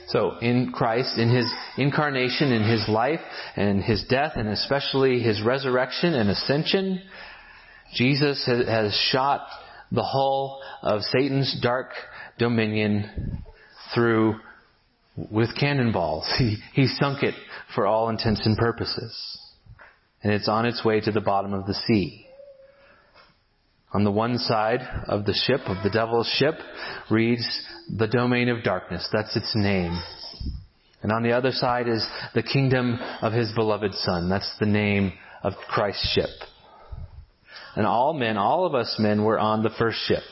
So 0.06 0.38
in 0.40 0.70
Christ, 0.72 1.18
in 1.18 1.34
His 1.34 1.50
incarnation, 1.76 2.52
in 2.52 2.62
His 2.62 2.88
life, 2.88 3.20
and 3.56 3.82
His 3.82 4.04
death, 4.08 4.34
and 4.36 4.48
especially 4.50 5.20
His 5.20 5.42
resurrection 5.42 6.14
and 6.14 6.30
ascension, 6.30 7.02
Jesus 7.94 8.46
has 8.46 8.94
shot 9.10 9.48
the 9.90 10.04
hull 10.04 10.62
of 10.80 11.02
Satan's 11.02 11.58
dark 11.60 11.90
dominion 12.38 13.42
through 13.94 14.36
with 15.16 15.50
cannonballs. 15.58 16.26
He, 16.38 16.56
he 16.72 16.86
sunk 16.86 17.22
it 17.22 17.34
for 17.74 17.86
all 17.86 18.08
intents 18.08 18.44
and 18.46 18.56
purposes. 18.56 19.38
And 20.22 20.32
it's 20.32 20.48
on 20.48 20.66
its 20.66 20.84
way 20.84 21.00
to 21.00 21.12
the 21.12 21.20
bottom 21.20 21.52
of 21.52 21.66
the 21.66 21.74
sea. 21.74 22.26
On 23.92 24.04
the 24.04 24.10
one 24.10 24.38
side 24.38 24.80
of 25.06 25.26
the 25.26 25.34
ship, 25.34 25.60
of 25.66 25.82
the 25.82 25.90
devil's 25.90 26.28
ship, 26.38 26.54
reads 27.10 27.46
the 27.98 28.06
domain 28.06 28.48
of 28.48 28.62
darkness. 28.62 29.06
That's 29.12 29.36
its 29.36 29.52
name. 29.54 30.00
And 31.02 31.12
on 31.12 31.22
the 31.22 31.32
other 31.32 31.50
side 31.50 31.88
is 31.88 32.06
the 32.34 32.42
kingdom 32.42 32.98
of 33.20 33.32
his 33.32 33.52
beloved 33.54 33.92
son. 33.94 34.30
That's 34.30 34.50
the 34.60 34.66
name 34.66 35.12
of 35.42 35.54
Christ's 35.68 36.10
ship. 36.14 36.30
And 37.74 37.86
all 37.86 38.14
men, 38.14 38.36
all 38.36 38.64
of 38.64 38.74
us 38.74 38.96
men 38.98 39.24
were 39.24 39.38
on 39.38 39.62
the 39.62 39.70
first 39.78 39.98
ship. 40.06 40.22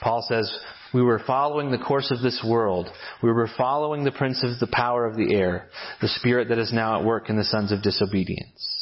Paul 0.00 0.24
says, 0.26 0.50
we 0.92 1.02
were 1.02 1.22
following 1.26 1.70
the 1.70 1.78
course 1.78 2.10
of 2.10 2.20
this 2.20 2.44
world. 2.46 2.88
We 3.22 3.30
were 3.30 3.48
following 3.56 4.04
the 4.04 4.12
prince 4.12 4.42
of 4.42 4.58
the 4.58 4.72
power 4.72 5.06
of 5.06 5.16
the 5.16 5.34
air, 5.34 5.68
the 6.00 6.08
spirit 6.08 6.48
that 6.48 6.58
is 6.58 6.72
now 6.72 6.98
at 6.98 7.04
work 7.04 7.30
in 7.30 7.36
the 7.36 7.44
sons 7.44 7.72
of 7.72 7.82
disobedience. 7.82 8.80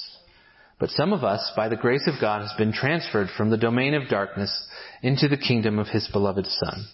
But 0.78 0.90
some 0.90 1.12
of 1.12 1.24
us, 1.24 1.52
by 1.56 1.68
the 1.68 1.76
grace 1.76 2.06
of 2.06 2.20
God, 2.20 2.40
has 2.42 2.52
been 2.56 2.72
transferred 2.72 3.28
from 3.36 3.50
the 3.50 3.56
domain 3.56 3.94
of 3.94 4.08
darkness 4.08 4.66
into 5.02 5.28
the 5.28 5.36
kingdom 5.36 5.78
of 5.78 5.88
his 5.88 6.08
beloved 6.12 6.46
Son. 6.46 6.86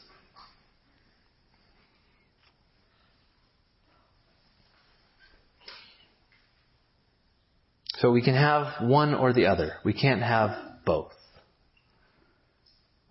So 7.98 8.10
we 8.10 8.22
can 8.22 8.34
have 8.34 8.86
one 8.86 9.14
or 9.14 9.32
the 9.32 9.46
other. 9.46 9.74
We 9.84 9.92
can't 9.92 10.22
have 10.22 10.50
both. 10.84 11.12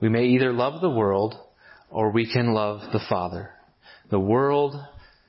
We 0.02 0.10
may 0.10 0.26
either 0.26 0.52
love 0.52 0.82
the 0.82 0.90
world 0.90 1.36
or 1.94 2.10
we 2.10 2.30
can 2.32 2.54
love 2.54 2.82
the 2.92 3.00
Father. 3.08 3.52
The 4.10 4.20
world 4.20 4.76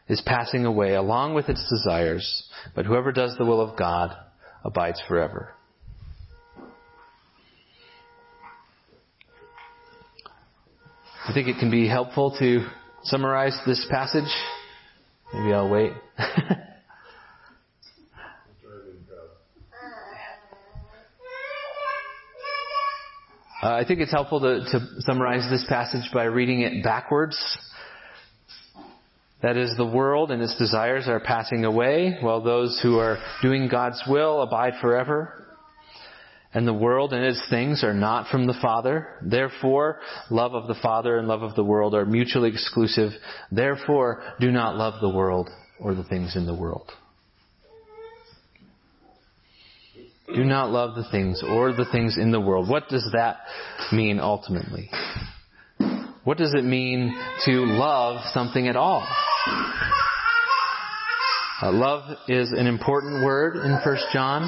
is 0.08 0.22
passing 0.24 0.64
away 0.64 0.94
along 0.94 1.34
with 1.34 1.48
its 1.48 1.68
desires, 1.70 2.48
but 2.74 2.86
whoever 2.86 3.12
does 3.12 3.36
the 3.36 3.44
will 3.44 3.60
of 3.60 3.78
God 3.78 4.16
abides 4.64 5.00
forever. 5.06 5.50
I 11.26 11.32
think 11.32 11.48
it 11.48 11.58
can 11.58 11.70
be 11.70 11.86
helpful 11.86 12.34
to 12.38 12.66
summarize 13.04 13.56
this 13.66 13.86
passage. 13.90 14.30
Maybe 15.32 15.52
I'll 15.52 15.70
wait. 15.70 15.92
Uh, 23.64 23.76
I 23.76 23.86
think 23.86 24.00
it's 24.00 24.12
helpful 24.12 24.40
to, 24.40 24.60
to 24.72 25.00
summarize 25.00 25.50
this 25.50 25.64
passage 25.66 26.10
by 26.12 26.24
reading 26.24 26.60
it 26.60 26.84
backwards. 26.84 27.34
That 29.40 29.56
is, 29.56 29.74
the 29.78 29.86
world 29.86 30.30
and 30.30 30.42
its 30.42 30.54
desires 30.58 31.08
are 31.08 31.18
passing 31.18 31.64
away, 31.64 32.18
while 32.20 32.42
those 32.42 32.78
who 32.82 32.98
are 32.98 33.16
doing 33.40 33.68
God's 33.68 34.02
will 34.06 34.42
abide 34.42 34.74
forever. 34.82 35.46
And 36.52 36.68
the 36.68 36.74
world 36.74 37.14
and 37.14 37.24
its 37.24 37.42
things 37.48 37.82
are 37.82 37.94
not 37.94 38.28
from 38.28 38.46
the 38.46 38.58
Father. 38.60 39.08
Therefore, 39.22 39.98
love 40.30 40.52
of 40.52 40.68
the 40.68 40.78
Father 40.82 41.16
and 41.16 41.26
love 41.26 41.42
of 41.42 41.54
the 41.54 41.64
world 41.64 41.94
are 41.94 42.04
mutually 42.04 42.50
exclusive. 42.50 43.12
Therefore, 43.50 44.22
do 44.40 44.52
not 44.52 44.76
love 44.76 45.00
the 45.00 45.08
world 45.08 45.48
or 45.80 45.94
the 45.94 46.04
things 46.04 46.36
in 46.36 46.44
the 46.44 46.54
world. 46.54 46.92
Do 50.34 50.44
not 50.44 50.70
love 50.70 50.96
the 50.96 51.04
things 51.10 51.42
or 51.46 51.72
the 51.72 51.86
things 51.92 52.18
in 52.18 52.32
the 52.32 52.40
world. 52.40 52.68
What 52.68 52.88
does 52.88 53.08
that 53.12 53.38
mean 53.92 54.18
ultimately? 54.18 54.90
What 56.24 56.38
does 56.38 56.54
it 56.54 56.64
mean 56.64 57.16
to 57.44 57.52
love 57.52 58.24
something 58.32 58.66
at 58.66 58.76
all? 58.76 59.06
Uh, 61.62 61.70
love 61.70 62.18
is 62.28 62.52
an 62.52 62.66
important 62.66 63.24
word 63.24 63.56
in 63.56 63.78
First 63.84 64.06
John. 64.12 64.42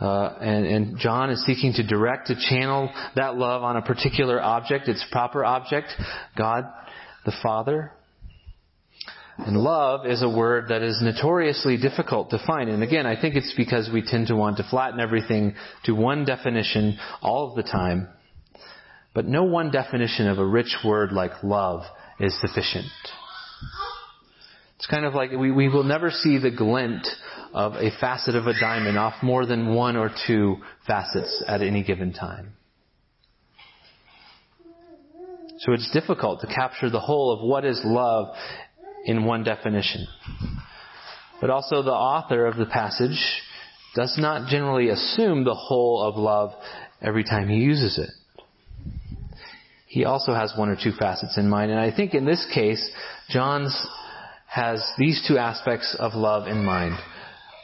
Uh, 0.00 0.36
and, 0.40 0.66
and, 0.66 0.98
John 0.98 1.30
is 1.30 1.44
seeking 1.46 1.72
to 1.74 1.86
direct, 1.86 2.26
to 2.26 2.36
channel 2.50 2.90
that 3.14 3.36
love 3.36 3.62
on 3.62 3.78
a 3.78 3.82
particular 3.82 4.42
object, 4.42 4.88
its 4.88 5.04
proper 5.10 5.42
object, 5.42 5.88
God 6.36 6.64
the 7.24 7.32
Father. 7.42 7.92
And 9.38 9.58
love 9.58 10.06
is 10.06 10.22
a 10.22 10.28
word 10.28 10.68
that 10.68 10.82
is 10.82 10.98
notoriously 11.02 11.76
difficult 11.76 12.30
to 12.30 12.42
find. 12.46 12.70
And 12.70 12.82
again, 12.82 13.06
I 13.06 13.20
think 13.20 13.36
it's 13.36 13.52
because 13.54 13.90
we 13.92 14.02
tend 14.02 14.28
to 14.28 14.36
want 14.36 14.56
to 14.56 14.66
flatten 14.68 14.98
everything 14.98 15.54
to 15.84 15.92
one 15.92 16.24
definition 16.24 16.98
all 17.20 17.50
of 17.50 17.56
the 17.56 17.62
time. 17.62 18.08
But 19.14 19.26
no 19.26 19.44
one 19.44 19.70
definition 19.70 20.28
of 20.28 20.38
a 20.38 20.46
rich 20.46 20.76
word 20.84 21.12
like 21.12 21.42
love 21.42 21.82
is 22.18 22.38
sufficient. 22.40 22.86
It's 24.76 24.86
kind 24.86 25.04
of 25.04 25.14
like 25.14 25.32
we, 25.32 25.50
we 25.50 25.68
will 25.68 25.84
never 25.84 26.10
see 26.10 26.38
the 26.38 26.50
glint 26.50 27.06
of 27.52 27.74
a 27.74 27.90
facet 28.00 28.34
of 28.34 28.46
a 28.46 28.58
diamond 28.58 28.98
off 28.98 29.22
more 29.22 29.46
than 29.46 29.74
one 29.74 29.96
or 29.96 30.10
two 30.26 30.56
facets 30.86 31.42
at 31.46 31.62
any 31.62 31.82
given 31.82 32.12
time. 32.12 32.52
So 35.60 35.72
it's 35.72 35.90
difficult 35.92 36.42
to 36.42 36.46
capture 36.46 36.90
the 36.90 37.00
whole 37.00 37.32
of 37.32 37.40
what 37.40 37.64
is 37.64 37.80
love 37.82 38.34
in 39.06 39.24
one 39.24 39.44
definition. 39.44 40.06
But 41.40 41.50
also 41.50 41.82
the 41.82 41.92
author 41.92 42.44
of 42.46 42.56
the 42.56 42.66
passage 42.66 43.18
does 43.94 44.16
not 44.18 44.48
generally 44.48 44.90
assume 44.90 45.44
the 45.44 45.54
whole 45.54 46.02
of 46.02 46.16
love 46.16 46.50
every 47.00 47.24
time 47.24 47.48
he 47.48 47.56
uses 47.56 47.98
it. 47.98 48.10
He 49.86 50.04
also 50.04 50.34
has 50.34 50.52
one 50.56 50.68
or 50.68 50.76
two 50.76 50.92
facets 50.98 51.38
in 51.38 51.48
mind, 51.48 51.70
and 51.70 51.80
I 51.80 51.94
think 51.94 52.12
in 52.12 52.26
this 52.26 52.46
case, 52.52 52.90
John's 53.30 53.74
has 54.46 54.84
these 54.98 55.24
two 55.26 55.38
aspects 55.38 55.96
of 55.98 56.14
love 56.14 56.48
in 56.48 56.64
mind. 56.64 56.96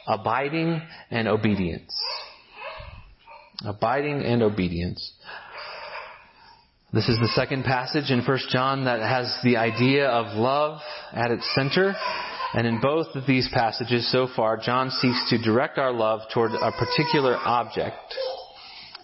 Abiding 0.07 0.81
and 1.11 1.27
obedience. 1.27 1.93
Abiding 3.65 4.23
and 4.23 4.41
obedience. 4.41 5.13
This 6.93 7.09
is 7.09 7.17
the 7.17 7.29
second 7.29 7.63
passage 7.63 8.11
in 8.11 8.23
1 8.23 8.39
John 8.51 8.85
that 8.85 8.99
has 8.99 9.35
the 9.43 9.57
idea 9.57 10.07
of 10.07 10.37
love 10.37 10.79
at 11.11 11.31
its 11.31 11.43
center. 11.55 11.95
And 12.53 12.67
in 12.67 12.81
both 12.81 13.07
of 13.15 13.25
these 13.25 13.49
passages 13.51 14.11
so 14.11 14.27
far, 14.35 14.57
John 14.57 14.91
seeks 14.91 15.31
to 15.31 15.39
direct 15.39 15.79
our 15.79 15.91
love 15.91 16.21
toward 16.31 16.51
a 16.51 16.71
particular 16.71 17.35
object. 17.35 17.97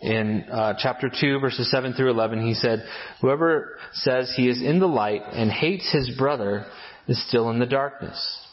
In 0.04 0.45
uh, 0.52 0.75
chapter 0.78 1.10
2, 1.10 1.39
verses 1.39 1.71
7 1.71 1.93
through 1.93 2.12
11, 2.12 2.45
he 2.45 2.54
said, 2.54 2.86
Whoever 3.21 3.80
says 3.93 4.32
he 4.36 4.47
is 4.47 4.62
in 4.62 4.80
the 4.80 4.88
light 4.88 5.23
and 5.34 5.49
hates 5.49 5.91
his 5.91 6.15
brother 6.15 6.67
is 7.08 7.28
still 7.28 7.49
in 7.49 7.58
the 7.58 7.65
darkness. 7.65 8.45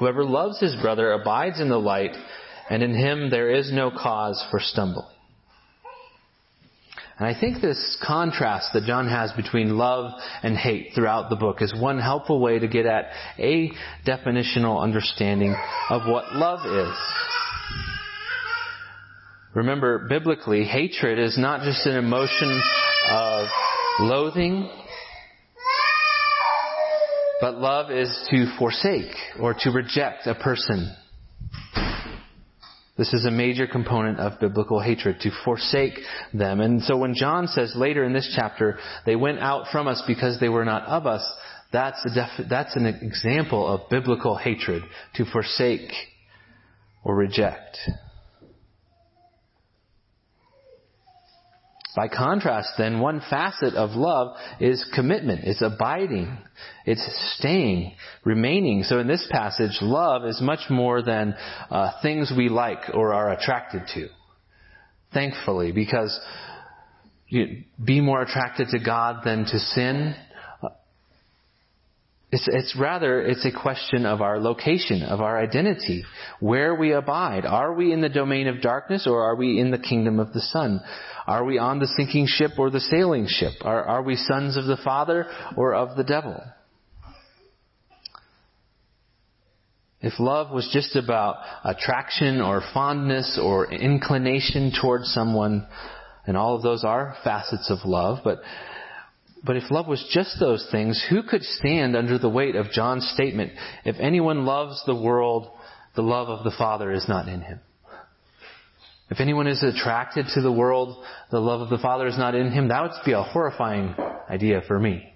Whoever 0.00 0.24
loves 0.24 0.58
his 0.58 0.74
brother 0.82 1.12
abides 1.12 1.60
in 1.60 1.68
the 1.68 1.78
light, 1.78 2.16
and 2.68 2.82
in 2.82 2.92
him 2.92 3.30
there 3.30 3.52
is 3.52 3.70
no 3.72 3.92
cause 3.92 4.44
for 4.50 4.58
stumbling. 4.58 5.06
And 7.18 7.26
I 7.26 7.38
think 7.38 7.60
this 7.60 7.96
contrast 8.06 8.72
that 8.74 8.84
John 8.84 9.08
has 9.08 9.32
between 9.32 9.76
love 9.76 10.12
and 10.42 10.56
hate 10.56 10.92
throughout 10.94 11.30
the 11.30 11.36
book 11.36 11.60
is 11.60 11.74
one 11.74 11.98
helpful 11.98 12.40
way 12.40 12.60
to 12.60 12.68
get 12.68 12.86
at 12.86 13.10
a 13.38 13.72
definitional 14.06 14.80
understanding 14.80 15.56
of 15.90 16.02
what 16.06 16.32
love 16.34 16.60
is. 16.64 16.96
Remember, 19.54 20.06
biblically, 20.08 20.62
hatred 20.62 21.18
is 21.18 21.36
not 21.36 21.62
just 21.62 21.84
an 21.86 21.96
emotion 21.96 22.62
of 23.10 23.48
loathing, 23.98 24.70
but 27.40 27.58
love 27.58 27.90
is 27.90 28.28
to 28.30 28.46
forsake 28.58 29.12
or 29.40 29.54
to 29.54 29.70
reject 29.70 30.28
a 30.28 30.36
person 30.36 30.94
this 32.98 33.14
is 33.14 33.24
a 33.24 33.30
major 33.30 33.66
component 33.66 34.18
of 34.18 34.40
biblical 34.40 34.80
hatred, 34.80 35.20
to 35.20 35.30
forsake 35.44 35.98
them. 36.34 36.60
And 36.60 36.82
so 36.82 36.98
when 36.98 37.14
John 37.14 37.46
says 37.46 37.72
later 37.76 38.04
in 38.04 38.12
this 38.12 38.30
chapter, 38.36 38.78
they 39.06 39.16
went 39.16 39.38
out 39.38 39.68
from 39.70 39.86
us 39.86 40.02
because 40.06 40.40
they 40.40 40.48
were 40.48 40.64
not 40.64 40.82
of 40.86 41.06
us, 41.06 41.24
that's, 41.72 42.04
a 42.04 42.14
def- 42.14 42.48
that's 42.50 42.76
an 42.76 42.86
example 42.86 43.66
of 43.66 43.88
biblical 43.88 44.36
hatred, 44.36 44.82
to 45.14 45.24
forsake 45.24 45.92
or 47.04 47.14
reject. 47.14 47.78
By 51.98 52.06
contrast, 52.06 52.74
then, 52.78 53.00
one 53.00 53.20
facet 53.28 53.74
of 53.74 53.96
love 53.96 54.36
is 54.60 54.88
commitment. 54.94 55.40
It's 55.42 55.62
abiding. 55.62 56.38
It's 56.86 57.04
staying, 57.36 57.96
remaining. 58.24 58.84
So 58.84 59.00
in 59.00 59.08
this 59.08 59.26
passage, 59.32 59.78
love 59.82 60.24
is 60.24 60.40
much 60.40 60.70
more 60.70 61.02
than 61.02 61.34
uh, 61.68 62.00
things 62.00 62.32
we 62.36 62.50
like 62.50 62.94
or 62.94 63.14
are 63.14 63.32
attracted 63.32 63.82
to. 63.94 64.06
Thankfully, 65.12 65.72
because 65.72 66.16
you 67.26 67.64
be 67.84 68.00
more 68.00 68.22
attracted 68.22 68.68
to 68.68 68.78
God 68.78 69.24
than 69.24 69.46
to 69.46 69.58
sin. 69.58 70.14
It's, 72.30 72.46
it's 72.46 72.76
rather, 72.78 73.22
it's 73.22 73.46
a 73.46 73.52
question 73.52 74.04
of 74.04 74.20
our 74.20 74.38
location, 74.38 75.02
of 75.02 75.20
our 75.22 75.38
identity, 75.38 76.04
where 76.40 76.74
we 76.74 76.92
abide. 76.92 77.46
Are 77.46 77.72
we 77.72 77.90
in 77.90 78.02
the 78.02 78.10
domain 78.10 78.48
of 78.48 78.60
darkness 78.60 79.06
or 79.06 79.22
are 79.22 79.34
we 79.34 79.58
in 79.58 79.70
the 79.70 79.78
kingdom 79.78 80.20
of 80.20 80.34
the 80.34 80.42
Son? 80.42 80.80
Are 81.26 81.44
we 81.44 81.58
on 81.58 81.78
the 81.78 81.86
sinking 81.86 82.26
ship 82.26 82.52
or 82.58 82.68
the 82.68 82.80
sailing 82.80 83.26
ship? 83.28 83.54
Are, 83.62 83.82
are 83.82 84.02
we 84.02 84.16
sons 84.16 84.58
of 84.58 84.66
the 84.66 84.76
Father 84.76 85.26
or 85.56 85.74
of 85.74 85.96
the 85.96 86.04
devil? 86.04 86.38
If 90.00 90.20
love 90.20 90.52
was 90.52 90.68
just 90.70 90.96
about 90.96 91.36
attraction 91.64 92.40
or 92.40 92.62
fondness 92.74 93.38
or 93.42 93.72
inclination 93.72 94.72
towards 94.80 95.12
someone, 95.12 95.66
and 96.26 96.36
all 96.36 96.54
of 96.54 96.62
those 96.62 96.84
are 96.84 97.16
facets 97.24 97.70
of 97.70 97.78
love, 97.88 98.18
but 98.22 98.38
but 99.44 99.56
if 99.56 99.70
love 99.70 99.86
was 99.86 100.04
just 100.12 100.38
those 100.40 100.66
things, 100.70 101.04
who 101.08 101.22
could 101.22 101.42
stand 101.42 101.96
under 101.96 102.18
the 102.18 102.28
weight 102.28 102.56
of 102.56 102.70
John's 102.70 103.08
statement, 103.14 103.52
if 103.84 103.96
anyone 103.98 104.44
loves 104.44 104.82
the 104.86 104.94
world, 104.94 105.50
the 105.94 106.02
love 106.02 106.28
of 106.28 106.44
the 106.44 106.54
Father 106.56 106.92
is 106.92 107.08
not 107.08 107.28
in 107.28 107.40
him? 107.40 107.60
If 109.10 109.20
anyone 109.20 109.46
is 109.46 109.62
attracted 109.62 110.26
to 110.34 110.42
the 110.42 110.52
world, 110.52 111.02
the 111.30 111.40
love 111.40 111.60
of 111.60 111.70
the 111.70 111.78
Father 111.78 112.06
is 112.06 112.18
not 112.18 112.34
in 112.34 112.50
him, 112.50 112.68
that 112.68 112.82
would 112.82 112.90
be 113.06 113.12
a 113.12 113.22
horrifying 113.22 113.94
idea 114.28 114.60
for 114.66 114.78
me. 114.78 115.14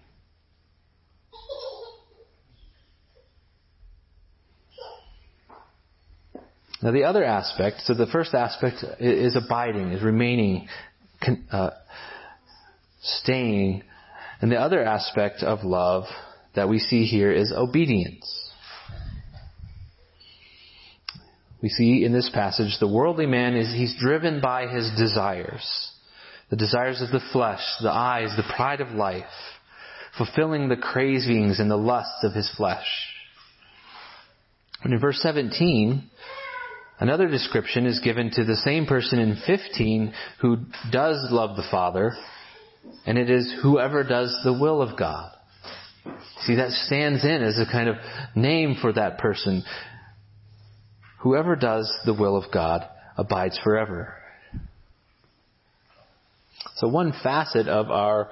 Now 6.82 6.90
the 6.90 7.04
other 7.04 7.22
aspect, 7.22 7.82
so 7.84 7.94
the 7.94 8.06
first 8.06 8.34
aspect 8.34 8.84
is 8.98 9.36
abiding, 9.36 9.92
is 9.92 10.02
remaining, 10.02 10.66
uh, 11.50 11.70
staying 13.02 13.84
and 14.42 14.50
the 14.50 14.60
other 14.60 14.82
aspect 14.82 15.42
of 15.42 15.62
love 15.62 16.04
that 16.54 16.68
we 16.68 16.80
see 16.80 17.04
here 17.04 17.32
is 17.32 17.52
obedience. 17.56 18.50
We 21.62 21.68
see 21.68 22.04
in 22.04 22.12
this 22.12 22.28
passage 22.34 22.76
the 22.80 22.88
worldly 22.88 23.26
man 23.26 23.54
is 23.54 23.72
he's 23.72 23.96
driven 24.00 24.40
by 24.40 24.66
his 24.66 24.90
desires. 24.98 25.90
The 26.50 26.56
desires 26.56 27.00
of 27.00 27.10
the 27.10 27.24
flesh, 27.32 27.62
the 27.80 27.90
eyes, 27.90 28.36
the 28.36 28.52
pride 28.56 28.80
of 28.80 28.90
life, 28.90 29.24
fulfilling 30.18 30.68
the 30.68 30.76
cravings 30.76 31.60
and 31.60 31.70
the 31.70 31.76
lusts 31.76 32.24
of 32.24 32.34
his 32.34 32.52
flesh. 32.56 32.86
And 34.82 34.92
in 34.92 34.98
verse 34.98 35.20
17, 35.22 36.10
another 36.98 37.28
description 37.28 37.86
is 37.86 38.00
given 38.00 38.32
to 38.32 38.44
the 38.44 38.56
same 38.56 38.86
person 38.86 39.20
in 39.20 39.40
15 39.46 40.12
who 40.40 40.56
does 40.90 41.28
love 41.30 41.56
the 41.56 41.66
Father, 41.70 42.12
and 43.06 43.18
it 43.18 43.30
is 43.30 43.52
whoever 43.62 44.04
does 44.04 44.34
the 44.44 44.52
will 44.52 44.80
of 44.82 44.98
God. 44.98 45.32
See, 46.42 46.56
that 46.56 46.70
stands 46.70 47.24
in 47.24 47.42
as 47.42 47.58
a 47.58 47.70
kind 47.70 47.88
of 47.88 47.96
name 48.34 48.76
for 48.80 48.92
that 48.92 49.18
person. 49.18 49.64
Whoever 51.20 51.54
does 51.54 51.92
the 52.04 52.14
will 52.14 52.36
of 52.36 52.52
God 52.52 52.88
abides 53.16 53.58
forever. 53.62 54.14
So 56.76 56.88
one 56.88 57.12
facet 57.22 57.68
of 57.68 57.90
our 57.90 58.30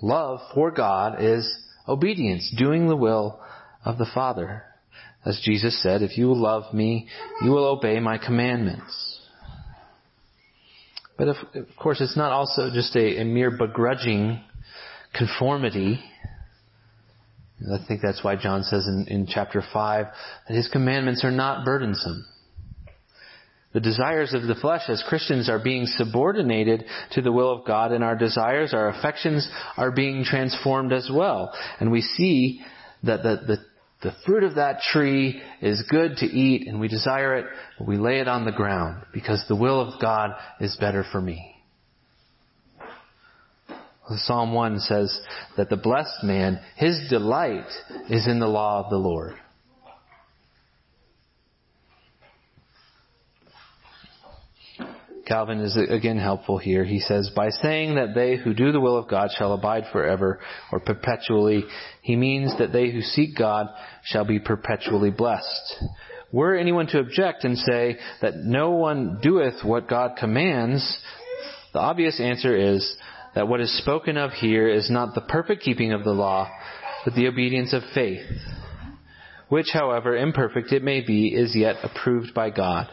love 0.00 0.40
for 0.54 0.70
God 0.70 1.22
is 1.22 1.46
obedience, 1.86 2.52
doing 2.56 2.88
the 2.88 2.96
will 2.96 3.40
of 3.84 3.98
the 3.98 4.08
Father. 4.14 4.64
As 5.24 5.40
Jesus 5.44 5.82
said, 5.82 6.02
if 6.02 6.16
you 6.16 6.32
love 6.34 6.72
me, 6.74 7.08
you 7.42 7.50
will 7.50 7.64
obey 7.64 8.00
my 8.00 8.18
commandments. 8.18 9.20
But 11.22 11.28
of, 11.28 11.36
of 11.54 11.76
course, 11.76 12.00
it's 12.00 12.16
not 12.16 12.32
also 12.32 12.68
just 12.74 12.96
a, 12.96 13.20
a 13.20 13.24
mere 13.24 13.52
begrudging 13.52 14.40
conformity. 15.14 16.02
I 17.72 17.78
think 17.86 18.00
that's 18.02 18.24
why 18.24 18.34
John 18.34 18.64
says 18.64 18.88
in, 18.88 19.06
in 19.06 19.26
chapter 19.28 19.62
5 19.72 20.06
that 20.48 20.54
his 20.56 20.66
commandments 20.66 21.22
are 21.22 21.30
not 21.30 21.64
burdensome. 21.64 22.26
The 23.72 23.78
desires 23.78 24.34
of 24.34 24.42
the 24.48 24.56
flesh 24.56 24.82
as 24.88 25.04
Christians 25.06 25.48
are 25.48 25.62
being 25.62 25.86
subordinated 25.86 26.86
to 27.12 27.22
the 27.22 27.30
will 27.30 27.52
of 27.52 27.64
God 27.64 27.92
and 27.92 28.02
our 28.02 28.16
desires, 28.16 28.74
our 28.74 28.88
affections 28.88 29.48
are 29.76 29.92
being 29.92 30.24
transformed 30.24 30.92
as 30.92 31.08
well. 31.08 31.54
And 31.78 31.92
we 31.92 32.00
see 32.00 32.62
that 33.04 33.22
the, 33.22 33.36
the 33.46 33.58
the 34.02 34.14
fruit 34.26 34.44
of 34.44 34.56
that 34.56 34.80
tree 34.80 35.40
is 35.60 35.84
good 35.88 36.16
to 36.18 36.26
eat 36.26 36.66
and 36.66 36.80
we 36.80 36.88
desire 36.88 37.36
it, 37.36 37.46
but 37.78 37.86
we 37.86 37.96
lay 37.96 38.20
it 38.20 38.28
on 38.28 38.44
the 38.44 38.52
ground 38.52 39.04
because 39.12 39.44
the 39.48 39.56
will 39.56 39.80
of 39.80 40.00
God 40.00 40.30
is 40.60 40.76
better 40.76 41.04
for 41.10 41.20
me. 41.20 41.54
Psalm 44.16 44.52
1 44.52 44.80
says 44.80 45.20
that 45.56 45.70
the 45.70 45.76
blessed 45.76 46.24
man, 46.24 46.60
his 46.76 47.08
delight 47.08 47.68
is 48.10 48.26
in 48.26 48.40
the 48.40 48.46
law 48.46 48.84
of 48.84 48.90
the 48.90 48.98
Lord. 48.98 49.34
Calvin 55.26 55.60
is 55.60 55.76
again 55.76 56.18
helpful 56.18 56.58
here. 56.58 56.84
He 56.84 57.00
says, 57.00 57.30
by 57.34 57.50
saying 57.50 57.94
that 57.94 58.14
they 58.14 58.36
who 58.36 58.54
do 58.54 58.72
the 58.72 58.80
will 58.80 58.96
of 58.96 59.08
God 59.08 59.30
shall 59.36 59.52
abide 59.52 59.84
forever 59.92 60.40
or 60.70 60.80
perpetually, 60.80 61.64
he 62.02 62.16
means 62.16 62.56
that 62.58 62.72
they 62.72 62.90
who 62.90 63.00
seek 63.00 63.36
God 63.36 63.68
shall 64.04 64.24
be 64.24 64.38
perpetually 64.38 65.10
blessed. 65.10 65.76
Were 66.32 66.56
anyone 66.56 66.86
to 66.88 66.98
object 66.98 67.44
and 67.44 67.58
say 67.58 67.98
that 68.20 68.36
no 68.36 68.70
one 68.70 69.18
doeth 69.22 69.62
what 69.64 69.88
God 69.88 70.16
commands, 70.18 70.98
the 71.72 71.78
obvious 71.78 72.20
answer 72.20 72.56
is 72.56 72.96
that 73.34 73.48
what 73.48 73.60
is 73.60 73.78
spoken 73.78 74.16
of 74.16 74.32
here 74.32 74.68
is 74.68 74.90
not 74.90 75.14
the 75.14 75.20
perfect 75.20 75.62
keeping 75.62 75.92
of 75.92 76.04
the 76.04 76.12
law, 76.12 76.50
but 77.04 77.14
the 77.14 77.28
obedience 77.28 77.72
of 77.72 77.82
faith, 77.94 78.26
which, 79.48 79.68
however 79.72 80.16
imperfect 80.16 80.72
it 80.72 80.82
may 80.82 81.00
be, 81.00 81.28
is 81.28 81.54
yet 81.54 81.76
approved 81.82 82.34
by 82.34 82.50
God. 82.50 82.88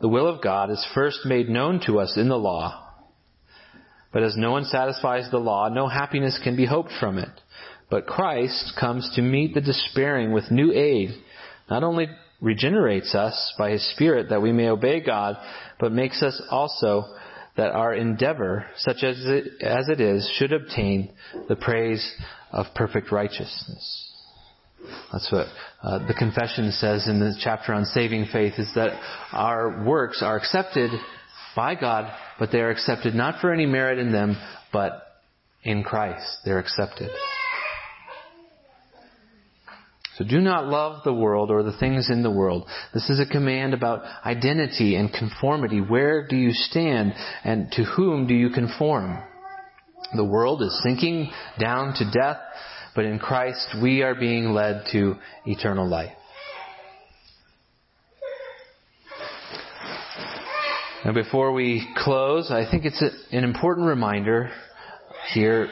The 0.00 0.08
will 0.08 0.26
of 0.26 0.42
God 0.42 0.70
is 0.70 0.86
first 0.94 1.26
made 1.26 1.48
known 1.48 1.80
to 1.86 2.00
us 2.00 2.16
in 2.16 2.28
the 2.28 2.38
law. 2.38 2.86
But 4.12 4.22
as 4.22 4.36
no 4.36 4.50
one 4.50 4.64
satisfies 4.64 5.30
the 5.30 5.38
law, 5.38 5.68
no 5.68 5.86
happiness 5.88 6.40
can 6.42 6.56
be 6.56 6.66
hoped 6.66 6.90
from 6.98 7.18
it. 7.18 7.28
But 7.90 8.06
Christ 8.06 8.72
comes 8.78 9.10
to 9.14 9.22
meet 9.22 9.54
the 9.54 9.60
despairing 9.60 10.32
with 10.32 10.50
new 10.50 10.72
aid, 10.72 11.10
not 11.68 11.84
only 11.84 12.08
regenerates 12.40 13.14
us 13.14 13.54
by 13.58 13.70
His 13.70 13.88
Spirit 13.92 14.30
that 14.30 14.42
we 14.42 14.52
may 14.52 14.68
obey 14.68 15.00
God, 15.00 15.36
but 15.78 15.92
makes 15.92 16.22
us 16.22 16.40
also 16.50 17.04
that 17.56 17.72
our 17.72 17.92
endeavor, 17.92 18.66
such 18.76 19.02
as 19.02 19.16
it, 19.26 19.62
as 19.62 19.88
it 19.88 20.00
is, 20.00 20.28
should 20.36 20.52
obtain 20.52 21.12
the 21.48 21.56
praise 21.56 22.14
of 22.52 22.66
perfect 22.74 23.12
righteousness. 23.12 24.09
That's 25.12 25.30
what 25.30 25.46
uh, 25.82 26.06
the 26.06 26.14
confession 26.14 26.72
says 26.72 27.08
in 27.08 27.20
the 27.20 27.34
chapter 27.42 27.72
on 27.72 27.84
saving 27.84 28.26
faith 28.32 28.54
is 28.58 28.72
that 28.74 29.00
our 29.32 29.84
works 29.84 30.22
are 30.22 30.36
accepted 30.36 30.90
by 31.56 31.74
God, 31.74 32.12
but 32.38 32.50
they 32.52 32.60
are 32.60 32.70
accepted 32.70 33.14
not 33.14 33.40
for 33.40 33.52
any 33.52 33.66
merit 33.66 33.98
in 33.98 34.12
them, 34.12 34.36
but 34.72 35.02
in 35.62 35.82
Christ. 35.82 36.38
They're 36.44 36.58
accepted. 36.58 37.10
So 40.16 40.26
do 40.26 40.38
not 40.38 40.66
love 40.66 41.02
the 41.02 41.14
world 41.14 41.50
or 41.50 41.62
the 41.62 41.76
things 41.78 42.10
in 42.10 42.22
the 42.22 42.30
world. 42.30 42.68
This 42.92 43.08
is 43.08 43.20
a 43.20 43.30
command 43.30 43.72
about 43.72 44.02
identity 44.24 44.94
and 44.94 45.10
conformity. 45.10 45.80
Where 45.80 46.26
do 46.26 46.36
you 46.36 46.52
stand 46.52 47.14
and 47.42 47.72
to 47.72 47.84
whom 47.84 48.26
do 48.26 48.34
you 48.34 48.50
conform? 48.50 49.18
The 50.14 50.24
world 50.24 50.60
is 50.60 50.78
sinking 50.82 51.30
down 51.58 51.94
to 51.94 52.10
death 52.10 52.36
but 52.94 53.04
in 53.04 53.18
Christ 53.18 53.76
we 53.82 54.02
are 54.02 54.14
being 54.14 54.52
led 54.52 54.84
to 54.92 55.16
eternal 55.46 55.88
life. 55.88 56.12
Now 61.04 61.12
before 61.12 61.52
we 61.52 61.86
close, 61.96 62.50
I 62.50 62.70
think 62.70 62.84
it's 62.84 63.02
an 63.32 63.44
important 63.44 63.86
reminder 63.86 64.50
here 65.32 65.68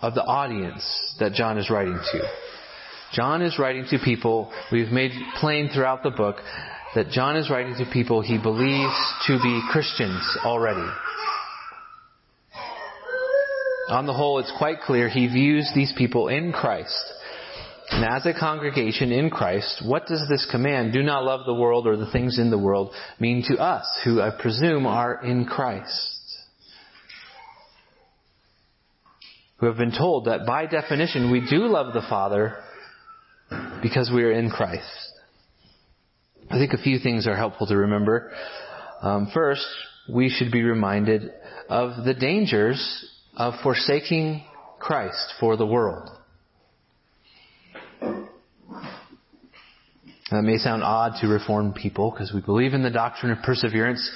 of 0.00 0.14
the 0.14 0.22
audience 0.22 0.82
that 1.20 1.32
John 1.32 1.58
is 1.58 1.68
writing 1.68 1.98
to. 2.12 2.22
John 3.12 3.42
is 3.42 3.58
writing 3.58 3.86
to 3.90 3.98
people, 3.98 4.52
we've 4.72 4.90
made 4.90 5.12
plain 5.40 5.70
throughout 5.72 6.02
the 6.02 6.10
book, 6.10 6.36
that 6.94 7.10
John 7.10 7.36
is 7.36 7.50
writing 7.50 7.74
to 7.78 7.90
people 7.92 8.22
he 8.22 8.38
believes 8.38 8.94
to 9.26 9.38
be 9.42 9.60
Christians 9.70 10.22
already 10.44 10.88
on 13.88 14.06
the 14.06 14.12
whole, 14.12 14.38
it's 14.38 14.52
quite 14.58 14.80
clear 14.80 15.08
he 15.08 15.28
views 15.28 15.70
these 15.74 15.92
people 15.96 16.28
in 16.28 16.52
Christ. 16.52 17.12
And 17.90 18.04
as 18.04 18.26
a 18.26 18.38
congregation 18.38 19.12
in 19.12 19.30
Christ, 19.30 19.82
what 19.86 20.06
does 20.06 20.26
this 20.28 20.46
command, 20.50 20.92
do 20.92 21.02
not 21.02 21.24
love 21.24 21.46
the 21.46 21.54
world 21.54 21.86
or 21.86 21.96
the 21.96 22.10
things 22.10 22.38
in 22.38 22.50
the 22.50 22.58
world, 22.58 22.92
mean 23.20 23.44
to 23.48 23.58
us, 23.58 23.86
who 24.04 24.20
I 24.20 24.30
presume 24.30 24.86
are 24.86 25.24
in 25.24 25.44
Christ? 25.44 26.12
Who 29.58 29.66
have 29.66 29.76
been 29.76 29.96
told 29.96 30.26
that 30.26 30.46
by 30.46 30.66
definition 30.66 31.30
we 31.30 31.46
do 31.48 31.66
love 31.66 31.94
the 31.94 32.06
Father 32.08 32.56
because 33.82 34.10
we 34.12 34.24
are 34.24 34.32
in 34.32 34.50
Christ. 34.50 34.84
I 36.50 36.58
think 36.58 36.72
a 36.72 36.82
few 36.82 36.98
things 36.98 37.26
are 37.26 37.36
helpful 37.36 37.66
to 37.68 37.76
remember. 37.76 38.32
Um, 39.00 39.30
first, 39.32 39.66
we 40.08 40.28
should 40.28 40.50
be 40.50 40.62
reminded 40.62 41.30
of 41.68 42.04
the 42.04 42.14
dangers 42.14 43.08
of 43.36 43.54
forsaking 43.62 44.42
Christ 44.78 45.34
for 45.38 45.56
the 45.56 45.66
world. 45.66 46.10
That 50.30 50.42
may 50.42 50.56
sound 50.56 50.82
odd 50.82 51.12
to 51.20 51.28
Reformed 51.28 51.76
people 51.76 52.10
because 52.10 52.32
we 52.32 52.40
believe 52.40 52.74
in 52.74 52.82
the 52.82 52.90
doctrine 52.90 53.30
of 53.30 53.42
perseverance. 53.44 54.10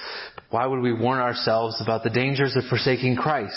Why 0.51 0.67
would 0.67 0.81
we 0.81 0.93
warn 0.93 1.21
ourselves 1.21 1.81
about 1.81 2.03
the 2.03 2.11
dangers 2.11 2.57
of 2.57 2.65
forsaking 2.65 3.17
Christ? 3.17 3.55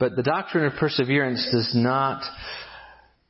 But 0.00 0.16
the 0.16 0.24
doctrine 0.24 0.66
of 0.66 0.72
perseverance 0.72 1.48
does 1.52 1.70
not 1.74 2.22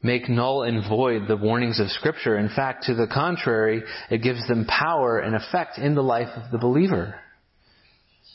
make 0.02 0.28
null 0.28 0.62
and 0.62 0.88
void 0.88 1.28
the 1.28 1.36
warnings 1.36 1.78
of 1.78 1.90
Scripture. 1.90 2.38
In 2.38 2.48
fact, 2.48 2.84
to 2.84 2.94
the 2.94 3.06
contrary, 3.06 3.82
it 4.10 4.22
gives 4.22 4.46
them 4.48 4.64
power 4.64 5.18
and 5.18 5.36
effect 5.36 5.78
in 5.78 5.94
the 5.94 6.02
life 6.02 6.28
of 6.36 6.50
the 6.50 6.58
believer. 6.58 7.16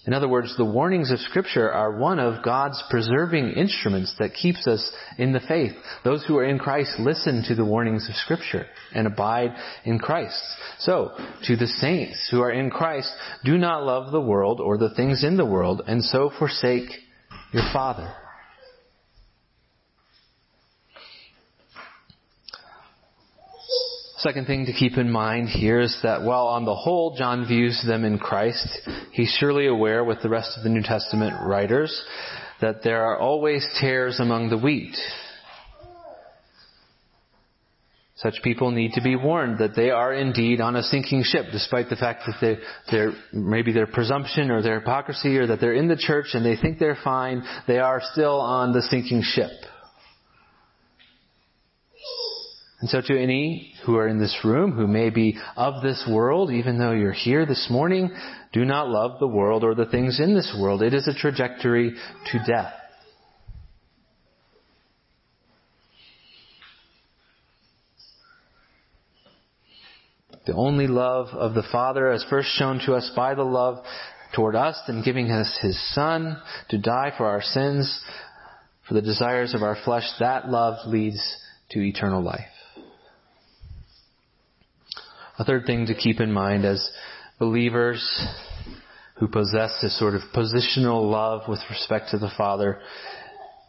In 0.09 0.15
other 0.15 0.27
words, 0.27 0.57
the 0.57 0.65
warnings 0.65 1.11
of 1.11 1.19
scripture 1.19 1.71
are 1.71 1.95
one 1.95 2.17
of 2.17 2.43
God's 2.43 2.83
preserving 2.89 3.51
instruments 3.51 4.11
that 4.17 4.33
keeps 4.33 4.65
us 4.65 4.91
in 5.19 5.33
the 5.33 5.39
faith. 5.39 5.73
Those 6.03 6.25
who 6.25 6.35
are 6.39 6.45
in 6.45 6.57
Christ 6.57 6.97
listen 6.97 7.43
to 7.47 7.53
the 7.53 7.63
warnings 7.63 8.09
of 8.09 8.15
scripture 8.15 8.65
and 8.91 9.05
abide 9.05 9.53
in 9.85 9.99
Christ. 9.99 10.41
So, 10.79 11.11
to 11.43 11.55
the 11.55 11.67
saints 11.67 12.27
who 12.31 12.41
are 12.41 12.51
in 12.51 12.71
Christ, 12.71 13.13
do 13.45 13.59
not 13.59 13.83
love 13.83 14.11
the 14.11 14.19
world 14.19 14.59
or 14.59 14.79
the 14.79 14.95
things 14.95 15.23
in 15.23 15.37
the 15.37 15.45
world 15.45 15.83
and 15.85 16.03
so 16.03 16.31
forsake 16.39 16.89
your 17.53 17.69
Father. 17.71 18.11
Second 24.19 24.47
thing 24.47 24.65
to 24.65 24.73
keep 24.73 24.97
in 24.97 25.09
mind 25.09 25.47
here 25.47 25.79
is 25.79 25.97
that 26.03 26.23
while 26.23 26.47
on 26.47 26.65
the 26.65 26.75
whole 26.75 27.15
John 27.15 27.47
views 27.47 27.81
them 27.87 28.03
in 28.03 28.19
Christ, 28.19 28.67
he's 29.13 29.33
surely 29.39 29.67
aware 29.67 30.03
with 30.03 30.21
the 30.21 30.27
rest 30.27 30.57
of 30.57 30.63
the 30.63 30.69
New 30.69 30.81
Testament 30.81 31.35
writers 31.41 32.03
that 32.59 32.83
there 32.83 33.05
are 33.05 33.17
always 33.17 33.65
tares 33.79 34.19
among 34.19 34.49
the 34.49 34.57
wheat. 34.57 34.93
Such 38.17 38.41
people 38.43 38.71
need 38.71 38.91
to 38.95 39.01
be 39.01 39.15
warned 39.15 39.59
that 39.59 39.77
they 39.77 39.89
are 39.89 40.13
indeed 40.13 40.59
on 40.59 40.75
a 40.75 40.83
sinking 40.83 41.23
ship, 41.23 41.45
despite 41.53 41.87
the 41.87 41.95
fact 41.95 42.23
that 42.25 42.35
they, 42.41 42.57
they're, 42.91 43.13
maybe 43.31 43.71
their 43.71 43.87
presumption 43.87 44.51
or 44.51 44.61
their 44.61 44.81
hypocrisy 44.81 45.37
or 45.37 45.47
that 45.47 45.61
they're 45.61 45.71
in 45.71 45.87
the 45.87 45.95
church 45.95 46.31
and 46.33 46.45
they 46.45 46.57
think 46.57 46.77
they're 46.77 46.99
fine, 47.01 47.41
they 47.67 47.79
are 47.79 48.01
still 48.11 48.41
on 48.41 48.73
the 48.73 48.81
sinking 48.81 49.21
ship. 49.23 49.51
And 52.81 52.89
so 52.89 53.01
to 53.01 53.21
any 53.21 53.73
who 53.85 53.97
are 53.97 54.07
in 54.07 54.19
this 54.19 54.37
room, 54.45 54.71
who 54.71 54.87
may 54.87 55.09
be 55.09 55.37
of 55.57 55.83
this 55.83 56.07
world, 56.09 56.49
even 56.51 56.77
though 56.77 56.93
you're 56.93 57.11
here 57.11 57.45
this 57.45 57.67
morning, 57.69 58.09
do 58.53 58.63
not 58.63 58.87
love 58.87 59.19
the 59.19 59.27
world 59.27 59.63
or 59.65 59.75
the 59.75 59.85
things 59.85 60.19
in 60.19 60.33
this 60.33 60.55
world. 60.57 60.81
It 60.81 60.93
is 60.93 61.07
a 61.07 61.13
trajectory 61.13 61.93
to 62.31 62.39
death. 62.47 62.73
The 70.45 70.55
only 70.55 70.87
love 70.87 71.27
of 71.27 71.53
the 71.53 71.67
Father 71.71 72.09
as 72.11 72.25
first 72.29 72.47
shown 72.57 72.79
to 72.85 72.95
us 72.95 73.11
by 73.15 73.35
the 73.35 73.43
love 73.43 73.83
toward 74.33 74.55
us 74.55 74.81
and 74.87 75.03
giving 75.03 75.29
us 75.31 75.59
His 75.61 75.77
Son 75.93 76.41
to 76.69 76.77
die 76.77 77.11
for 77.17 77.25
our 77.25 77.41
sins, 77.41 78.03
for 78.87 78.93
the 78.93 79.01
desires 79.01 79.53
of 79.53 79.63
our 79.63 79.77
flesh, 79.83 80.09
that 80.19 80.49
love 80.49 80.87
leads 80.87 81.21
to 81.71 81.81
eternal 81.81 82.23
life. 82.23 82.47
A 85.39 85.45
third 85.45 85.65
thing 85.65 85.85
to 85.85 85.95
keep 85.95 86.19
in 86.19 86.33
mind 86.33 86.65
as 86.65 86.91
believers 87.39 88.27
who 89.15 89.29
possess 89.29 89.71
this 89.81 89.97
sort 89.97 90.13
of 90.13 90.21
positional 90.35 91.09
love 91.09 91.43
with 91.47 91.61
respect 91.69 92.09
to 92.11 92.17
the 92.17 92.29
Father 92.37 92.81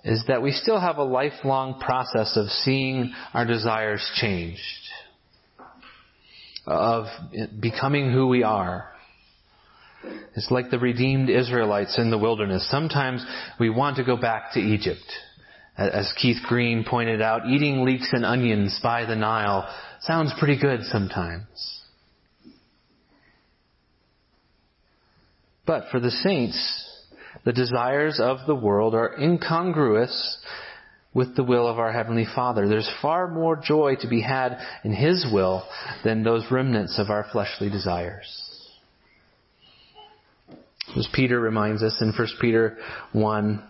is 0.02 0.24
that 0.26 0.42
we 0.42 0.50
still 0.50 0.80
have 0.80 0.96
a 0.96 1.04
lifelong 1.04 1.78
process 1.78 2.36
of 2.36 2.48
seeing 2.48 3.14
our 3.32 3.44
desires 3.44 4.04
changed, 4.16 4.60
of 6.66 7.06
becoming 7.60 8.10
who 8.10 8.26
we 8.26 8.42
are. 8.42 8.90
It's 10.34 10.50
like 10.50 10.70
the 10.70 10.78
redeemed 10.78 11.30
Israelites 11.30 11.98
in 11.98 12.10
the 12.10 12.18
wilderness. 12.18 12.68
Sometimes 12.68 13.24
we 13.60 13.70
want 13.70 13.96
to 13.98 14.04
go 14.04 14.16
back 14.16 14.54
to 14.54 14.60
Egypt. 14.60 15.04
As 15.80 16.12
Keith 16.20 16.42
Green 16.46 16.84
pointed 16.84 17.22
out, 17.22 17.46
eating 17.46 17.86
leeks 17.86 18.10
and 18.12 18.22
onions 18.22 18.78
by 18.82 19.06
the 19.06 19.16
Nile 19.16 19.66
sounds 20.02 20.30
pretty 20.38 20.60
good 20.60 20.82
sometimes. 20.84 21.80
But 25.64 25.84
for 25.90 25.98
the 25.98 26.10
saints, 26.10 26.86
the 27.46 27.54
desires 27.54 28.20
of 28.20 28.46
the 28.46 28.54
world 28.54 28.94
are 28.94 29.18
incongruous 29.18 30.38
with 31.14 31.34
the 31.34 31.44
will 31.44 31.66
of 31.66 31.78
our 31.78 31.92
Heavenly 31.92 32.26
Father. 32.34 32.68
There's 32.68 32.90
far 33.00 33.28
more 33.28 33.56
joy 33.56 33.94
to 34.00 34.08
be 34.08 34.20
had 34.20 34.58
in 34.84 34.92
His 34.92 35.26
will 35.32 35.66
than 36.04 36.22
those 36.22 36.44
remnants 36.50 36.98
of 36.98 37.08
our 37.08 37.24
fleshly 37.32 37.70
desires. 37.70 38.50
As 40.94 41.08
Peter 41.14 41.40
reminds 41.40 41.82
us 41.82 41.96
in 42.02 42.12
1 42.12 42.28
Peter 42.38 42.76
1, 43.12 43.69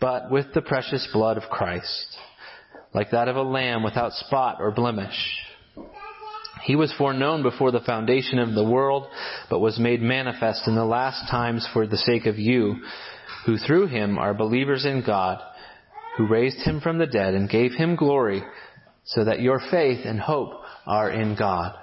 but 0.00 0.30
with 0.30 0.46
the 0.54 0.62
precious 0.62 1.08
blood 1.12 1.36
of 1.36 1.44
Christ 1.50 2.18
like 2.96 3.10
that 3.10 3.28
of 3.28 3.36
a 3.36 3.42
lamb 3.42 3.82
without 3.82 4.12
spot 4.12 4.56
or 4.58 4.70
blemish. 4.70 5.38
He 6.62 6.74
was 6.74 6.94
foreknown 6.96 7.42
before 7.42 7.70
the 7.70 7.80
foundation 7.80 8.38
of 8.38 8.54
the 8.54 8.64
world, 8.64 9.08
but 9.50 9.60
was 9.60 9.78
made 9.78 10.00
manifest 10.00 10.66
in 10.66 10.74
the 10.74 10.84
last 10.84 11.30
times 11.30 11.68
for 11.74 11.86
the 11.86 11.98
sake 11.98 12.24
of 12.24 12.38
you, 12.38 12.82
who 13.44 13.58
through 13.58 13.88
him 13.88 14.16
are 14.18 14.32
believers 14.32 14.86
in 14.86 15.04
God, 15.06 15.42
who 16.16 16.26
raised 16.26 16.62
him 16.62 16.80
from 16.80 16.96
the 16.96 17.06
dead 17.06 17.34
and 17.34 17.50
gave 17.50 17.72
him 17.72 17.96
glory, 17.96 18.42
so 19.04 19.24
that 19.24 19.42
your 19.42 19.60
faith 19.70 20.00
and 20.06 20.18
hope 20.18 20.54
are 20.86 21.10
in 21.10 21.36
God. 21.36 21.76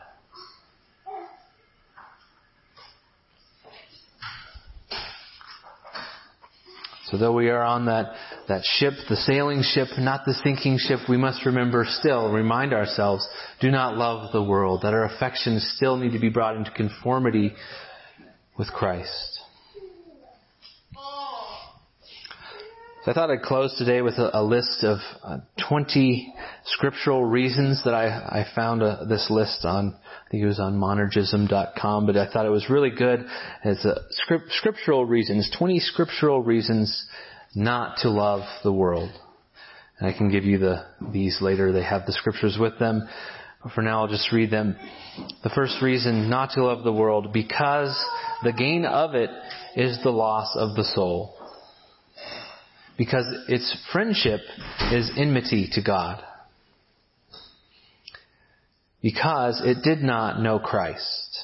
So 7.14 7.20
though 7.20 7.34
we 7.34 7.50
are 7.50 7.62
on 7.62 7.86
that 7.86 8.16
that 8.48 8.64
ship, 8.64 8.94
the 9.08 9.16
sailing 9.16 9.62
ship, 9.62 9.88
not 10.00 10.26
the 10.26 10.34
sinking 10.44 10.80
ship, 10.80 11.02
we 11.08 11.16
must 11.16 11.46
remember 11.46 11.86
still, 11.88 12.32
remind 12.32 12.74
ourselves, 12.74 13.28
do 13.62 13.70
not 13.70 13.96
love 13.96 14.32
the 14.32 14.42
world, 14.42 14.82
that 14.82 14.96
our 14.96 15.06
affections 15.06 15.74
still 15.76 15.96
need 15.96 16.14
to 16.14 16.20
be 16.20 16.30
brought 16.30 16.58
into 16.58 16.72
conformity 16.72 17.54
with 18.58 18.68
Christ. 18.70 19.43
So 23.04 23.12
I 23.12 23.16
thought 23.16 23.32
I'd 23.32 23.42
close 23.42 23.78
today 23.78 24.02
with 24.02 24.14
a, 24.14 24.40
a 24.40 24.42
list 24.42 24.86
of 24.86 25.00
uh, 25.26 25.40
20 25.68 26.34
scriptural 26.64 27.26
reasons 27.26 27.82
that 27.84 27.94
I, 27.94 28.06
I 28.06 28.46
found 28.56 28.82
uh, 28.82 29.04
this 29.10 29.28
list 29.30 29.66
on, 29.66 29.94
I 29.94 30.32
think 30.32 30.42
it 30.42 30.48
was 30.48 30.62
on 30.62 30.80
monergism.com, 30.80 32.06
but 32.06 32.16
I 32.16 32.32
thought 32.32 32.46
it 32.46 32.50
was 32.50 32.70
really 32.70 32.92
good 32.92 33.26
as 33.66 33.84
a 33.84 33.96
script, 34.12 34.46
scriptural 34.52 35.04
reasons, 35.04 35.54
20 35.58 35.80
scriptural 35.80 36.42
reasons 36.42 37.06
not 37.54 37.98
to 38.04 38.10
love 38.10 38.48
the 38.64 38.72
world. 38.72 39.12
And 40.00 40.08
I 40.08 40.18
can 40.18 40.32
give 40.32 40.46
you 40.46 40.60
the, 40.60 40.86
these 41.12 41.40
later. 41.42 41.74
They 41.74 41.84
have 41.84 42.06
the 42.06 42.14
scriptures 42.14 42.58
with 42.58 42.80
them. 42.80 43.06
For 43.76 43.82
now, 43.82 44.04
I'll 44.04 44.08
just 44.08 44.32
read 44.32 44.50
them. 44.50 44.78
The 45.44 45.52
first 45.54 45.82
reason 45.82 46.30
not 46.30 46.52
to 46.52 46.64
love 46.64 46.86
the 46.86 46.94
world, 46.94 47.34
because 47.34 47.94
the 48.44 48.54
gain 48.54 48.86
of 48.86 49.14
it 49.14 49.30
is 49.76 50.00
the 50.04 50.10
loss 50.10 50.56
of 50.56 50.78
the 50.78 50.86
soul. 50.86 51.36
Because 52.98 53.26
its 53.48 53.76
friendship 53.92 54.42
is 54.92 55.12
enmity 55.18 55.70
to 55.74 55.82
God. 55.82 56.24
Because 59.02 59.62
it 59.66 59.84
did 59.84 60.02
not 60.04 60.42
know 60.42 60.60
Christ. 60.60 61.40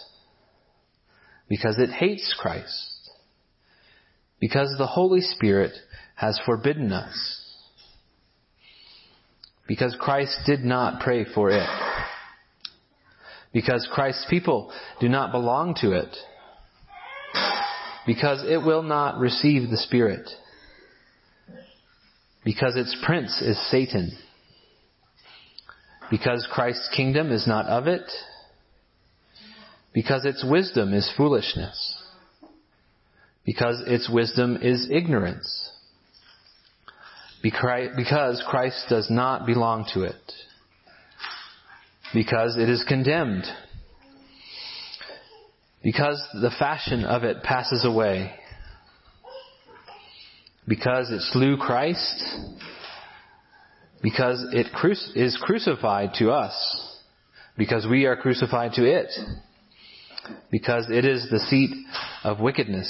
Because 1.49 1.77
it 1.79 1.89
hates 1.89 2.35
Christ. 2.39 3.09
Because 4.39 4.73
the 4.77 4.87
Holy 4.87 5.21
Spirit 5.21 5.73
has 6.15 6.39
forbidden 6.45 6.93
us. 6.93 7.35
Because 9.67 9.95
Christ 9.99 10.37
did 10.45 10.61
not 10.61 11.01
pray 11.01 11.25
for 11.25 11.51
it. 11.51 11.67
Because 13.51 13.87
Christ's 13.91 14.25
people 14.29 14.71
do 15.01 15.09
not 15.09 15.31
belong 15.31 15.75
to 15.81 15.91
it. 15.91 16.15
Because 18.05 18.43
it 18.47 18.63
will 18.63 18.83
not 18.83 19.19
receive 19.19 19.69
the 19.69 19.77
Spirit. 19.77 20.29
Because 22.43 22.75
its 22.75 22.95
prince 23.05 23.41
is 23.41 23.57
Satan. 23.69 24.17
Because 26.09 26.47
Christ's 26.51 26.89
kingdom 26.95 27.31
is 27.31 27.47
not 27.47 27.65
of 27.67 27.87
it. 27.87 28.09
Because 29.93 30.25
its 30.25 30.43
wisdom 30.47 30.93
is 30.93 31.11
foolishness. 31.17 31.95
Because 33.45 33.83
its 33.87 34.09
wisdom 34.09 34.57
is 34.61 34.87
ignorance. 34.91 35.71
Because 37.41 38.43
Christ 38.47 38.85
does 38.89 39.09
not 39.09 39.45
belong 39.45 39.85
to 39.93 40.03
it. 40.03 40.33
Because 42.13 42.57
it 42.57 42.69
is 42.69 42.83
condemned. 42.87 43.45
Because 45.83 46.21
the 46.33 46.51
fashion 46.57 47.05
of 47.05 47.23
it 47.23 47.43
passes 47.43 47.85
away. 47.85 48.33
Because 50.69 51.09
it 51.09 51.21
slew 51.33 51.57
Christ. 51.57 52.23
Because 54.03 54.45
it 54.53 54.67
is 55.15 55.37
crucified 55.41 56.11
to 56.19 56.29
us. 56.29 56.97
Because 57.57 57.87
we 57.89 58.05
are 58.05 58.15
crucified 58.15 58.73
to 58.73 58.85
it. 58.85 59.09
Because 60.51 60.85
it 60.89 61.05
is 61.05 61.27
the 61.29 61.39
seat 61.39 61.71
of 62.23 62.39
wickedness. 62.39 62.87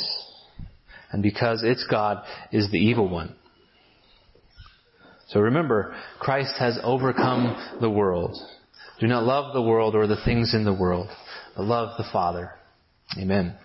And 1.11 1.23
because 1.23 1.63
its 1.63 1.88
God 1.89 2.23
is 2.51 2.69
the 2.69 2.77
evil 2.77 3.07
one. 3.07 3.36
So 5.30 5.39
remember, 5.39 5.95
Christ 6.19 6.55
has 6.59 6.77
overcome 6.84 7.77
the 7.80 7.89
world. 7.89 8.36
Do 8.99 9.07
not 9.07 9.23
love 9.23 9.53
the 9.53 9.61
world 9.61 9.95
or 9.95 10.05
the 10.05 10.21
things 10.25 10.53
in 10.53 10.65
the 10.65 10.73
world, 10.73 11.07
but 11.55 11.63
love 11.63 11.97
the 11.97 12.09
Father. 12.11 12.51
Amen. 13.17 13.55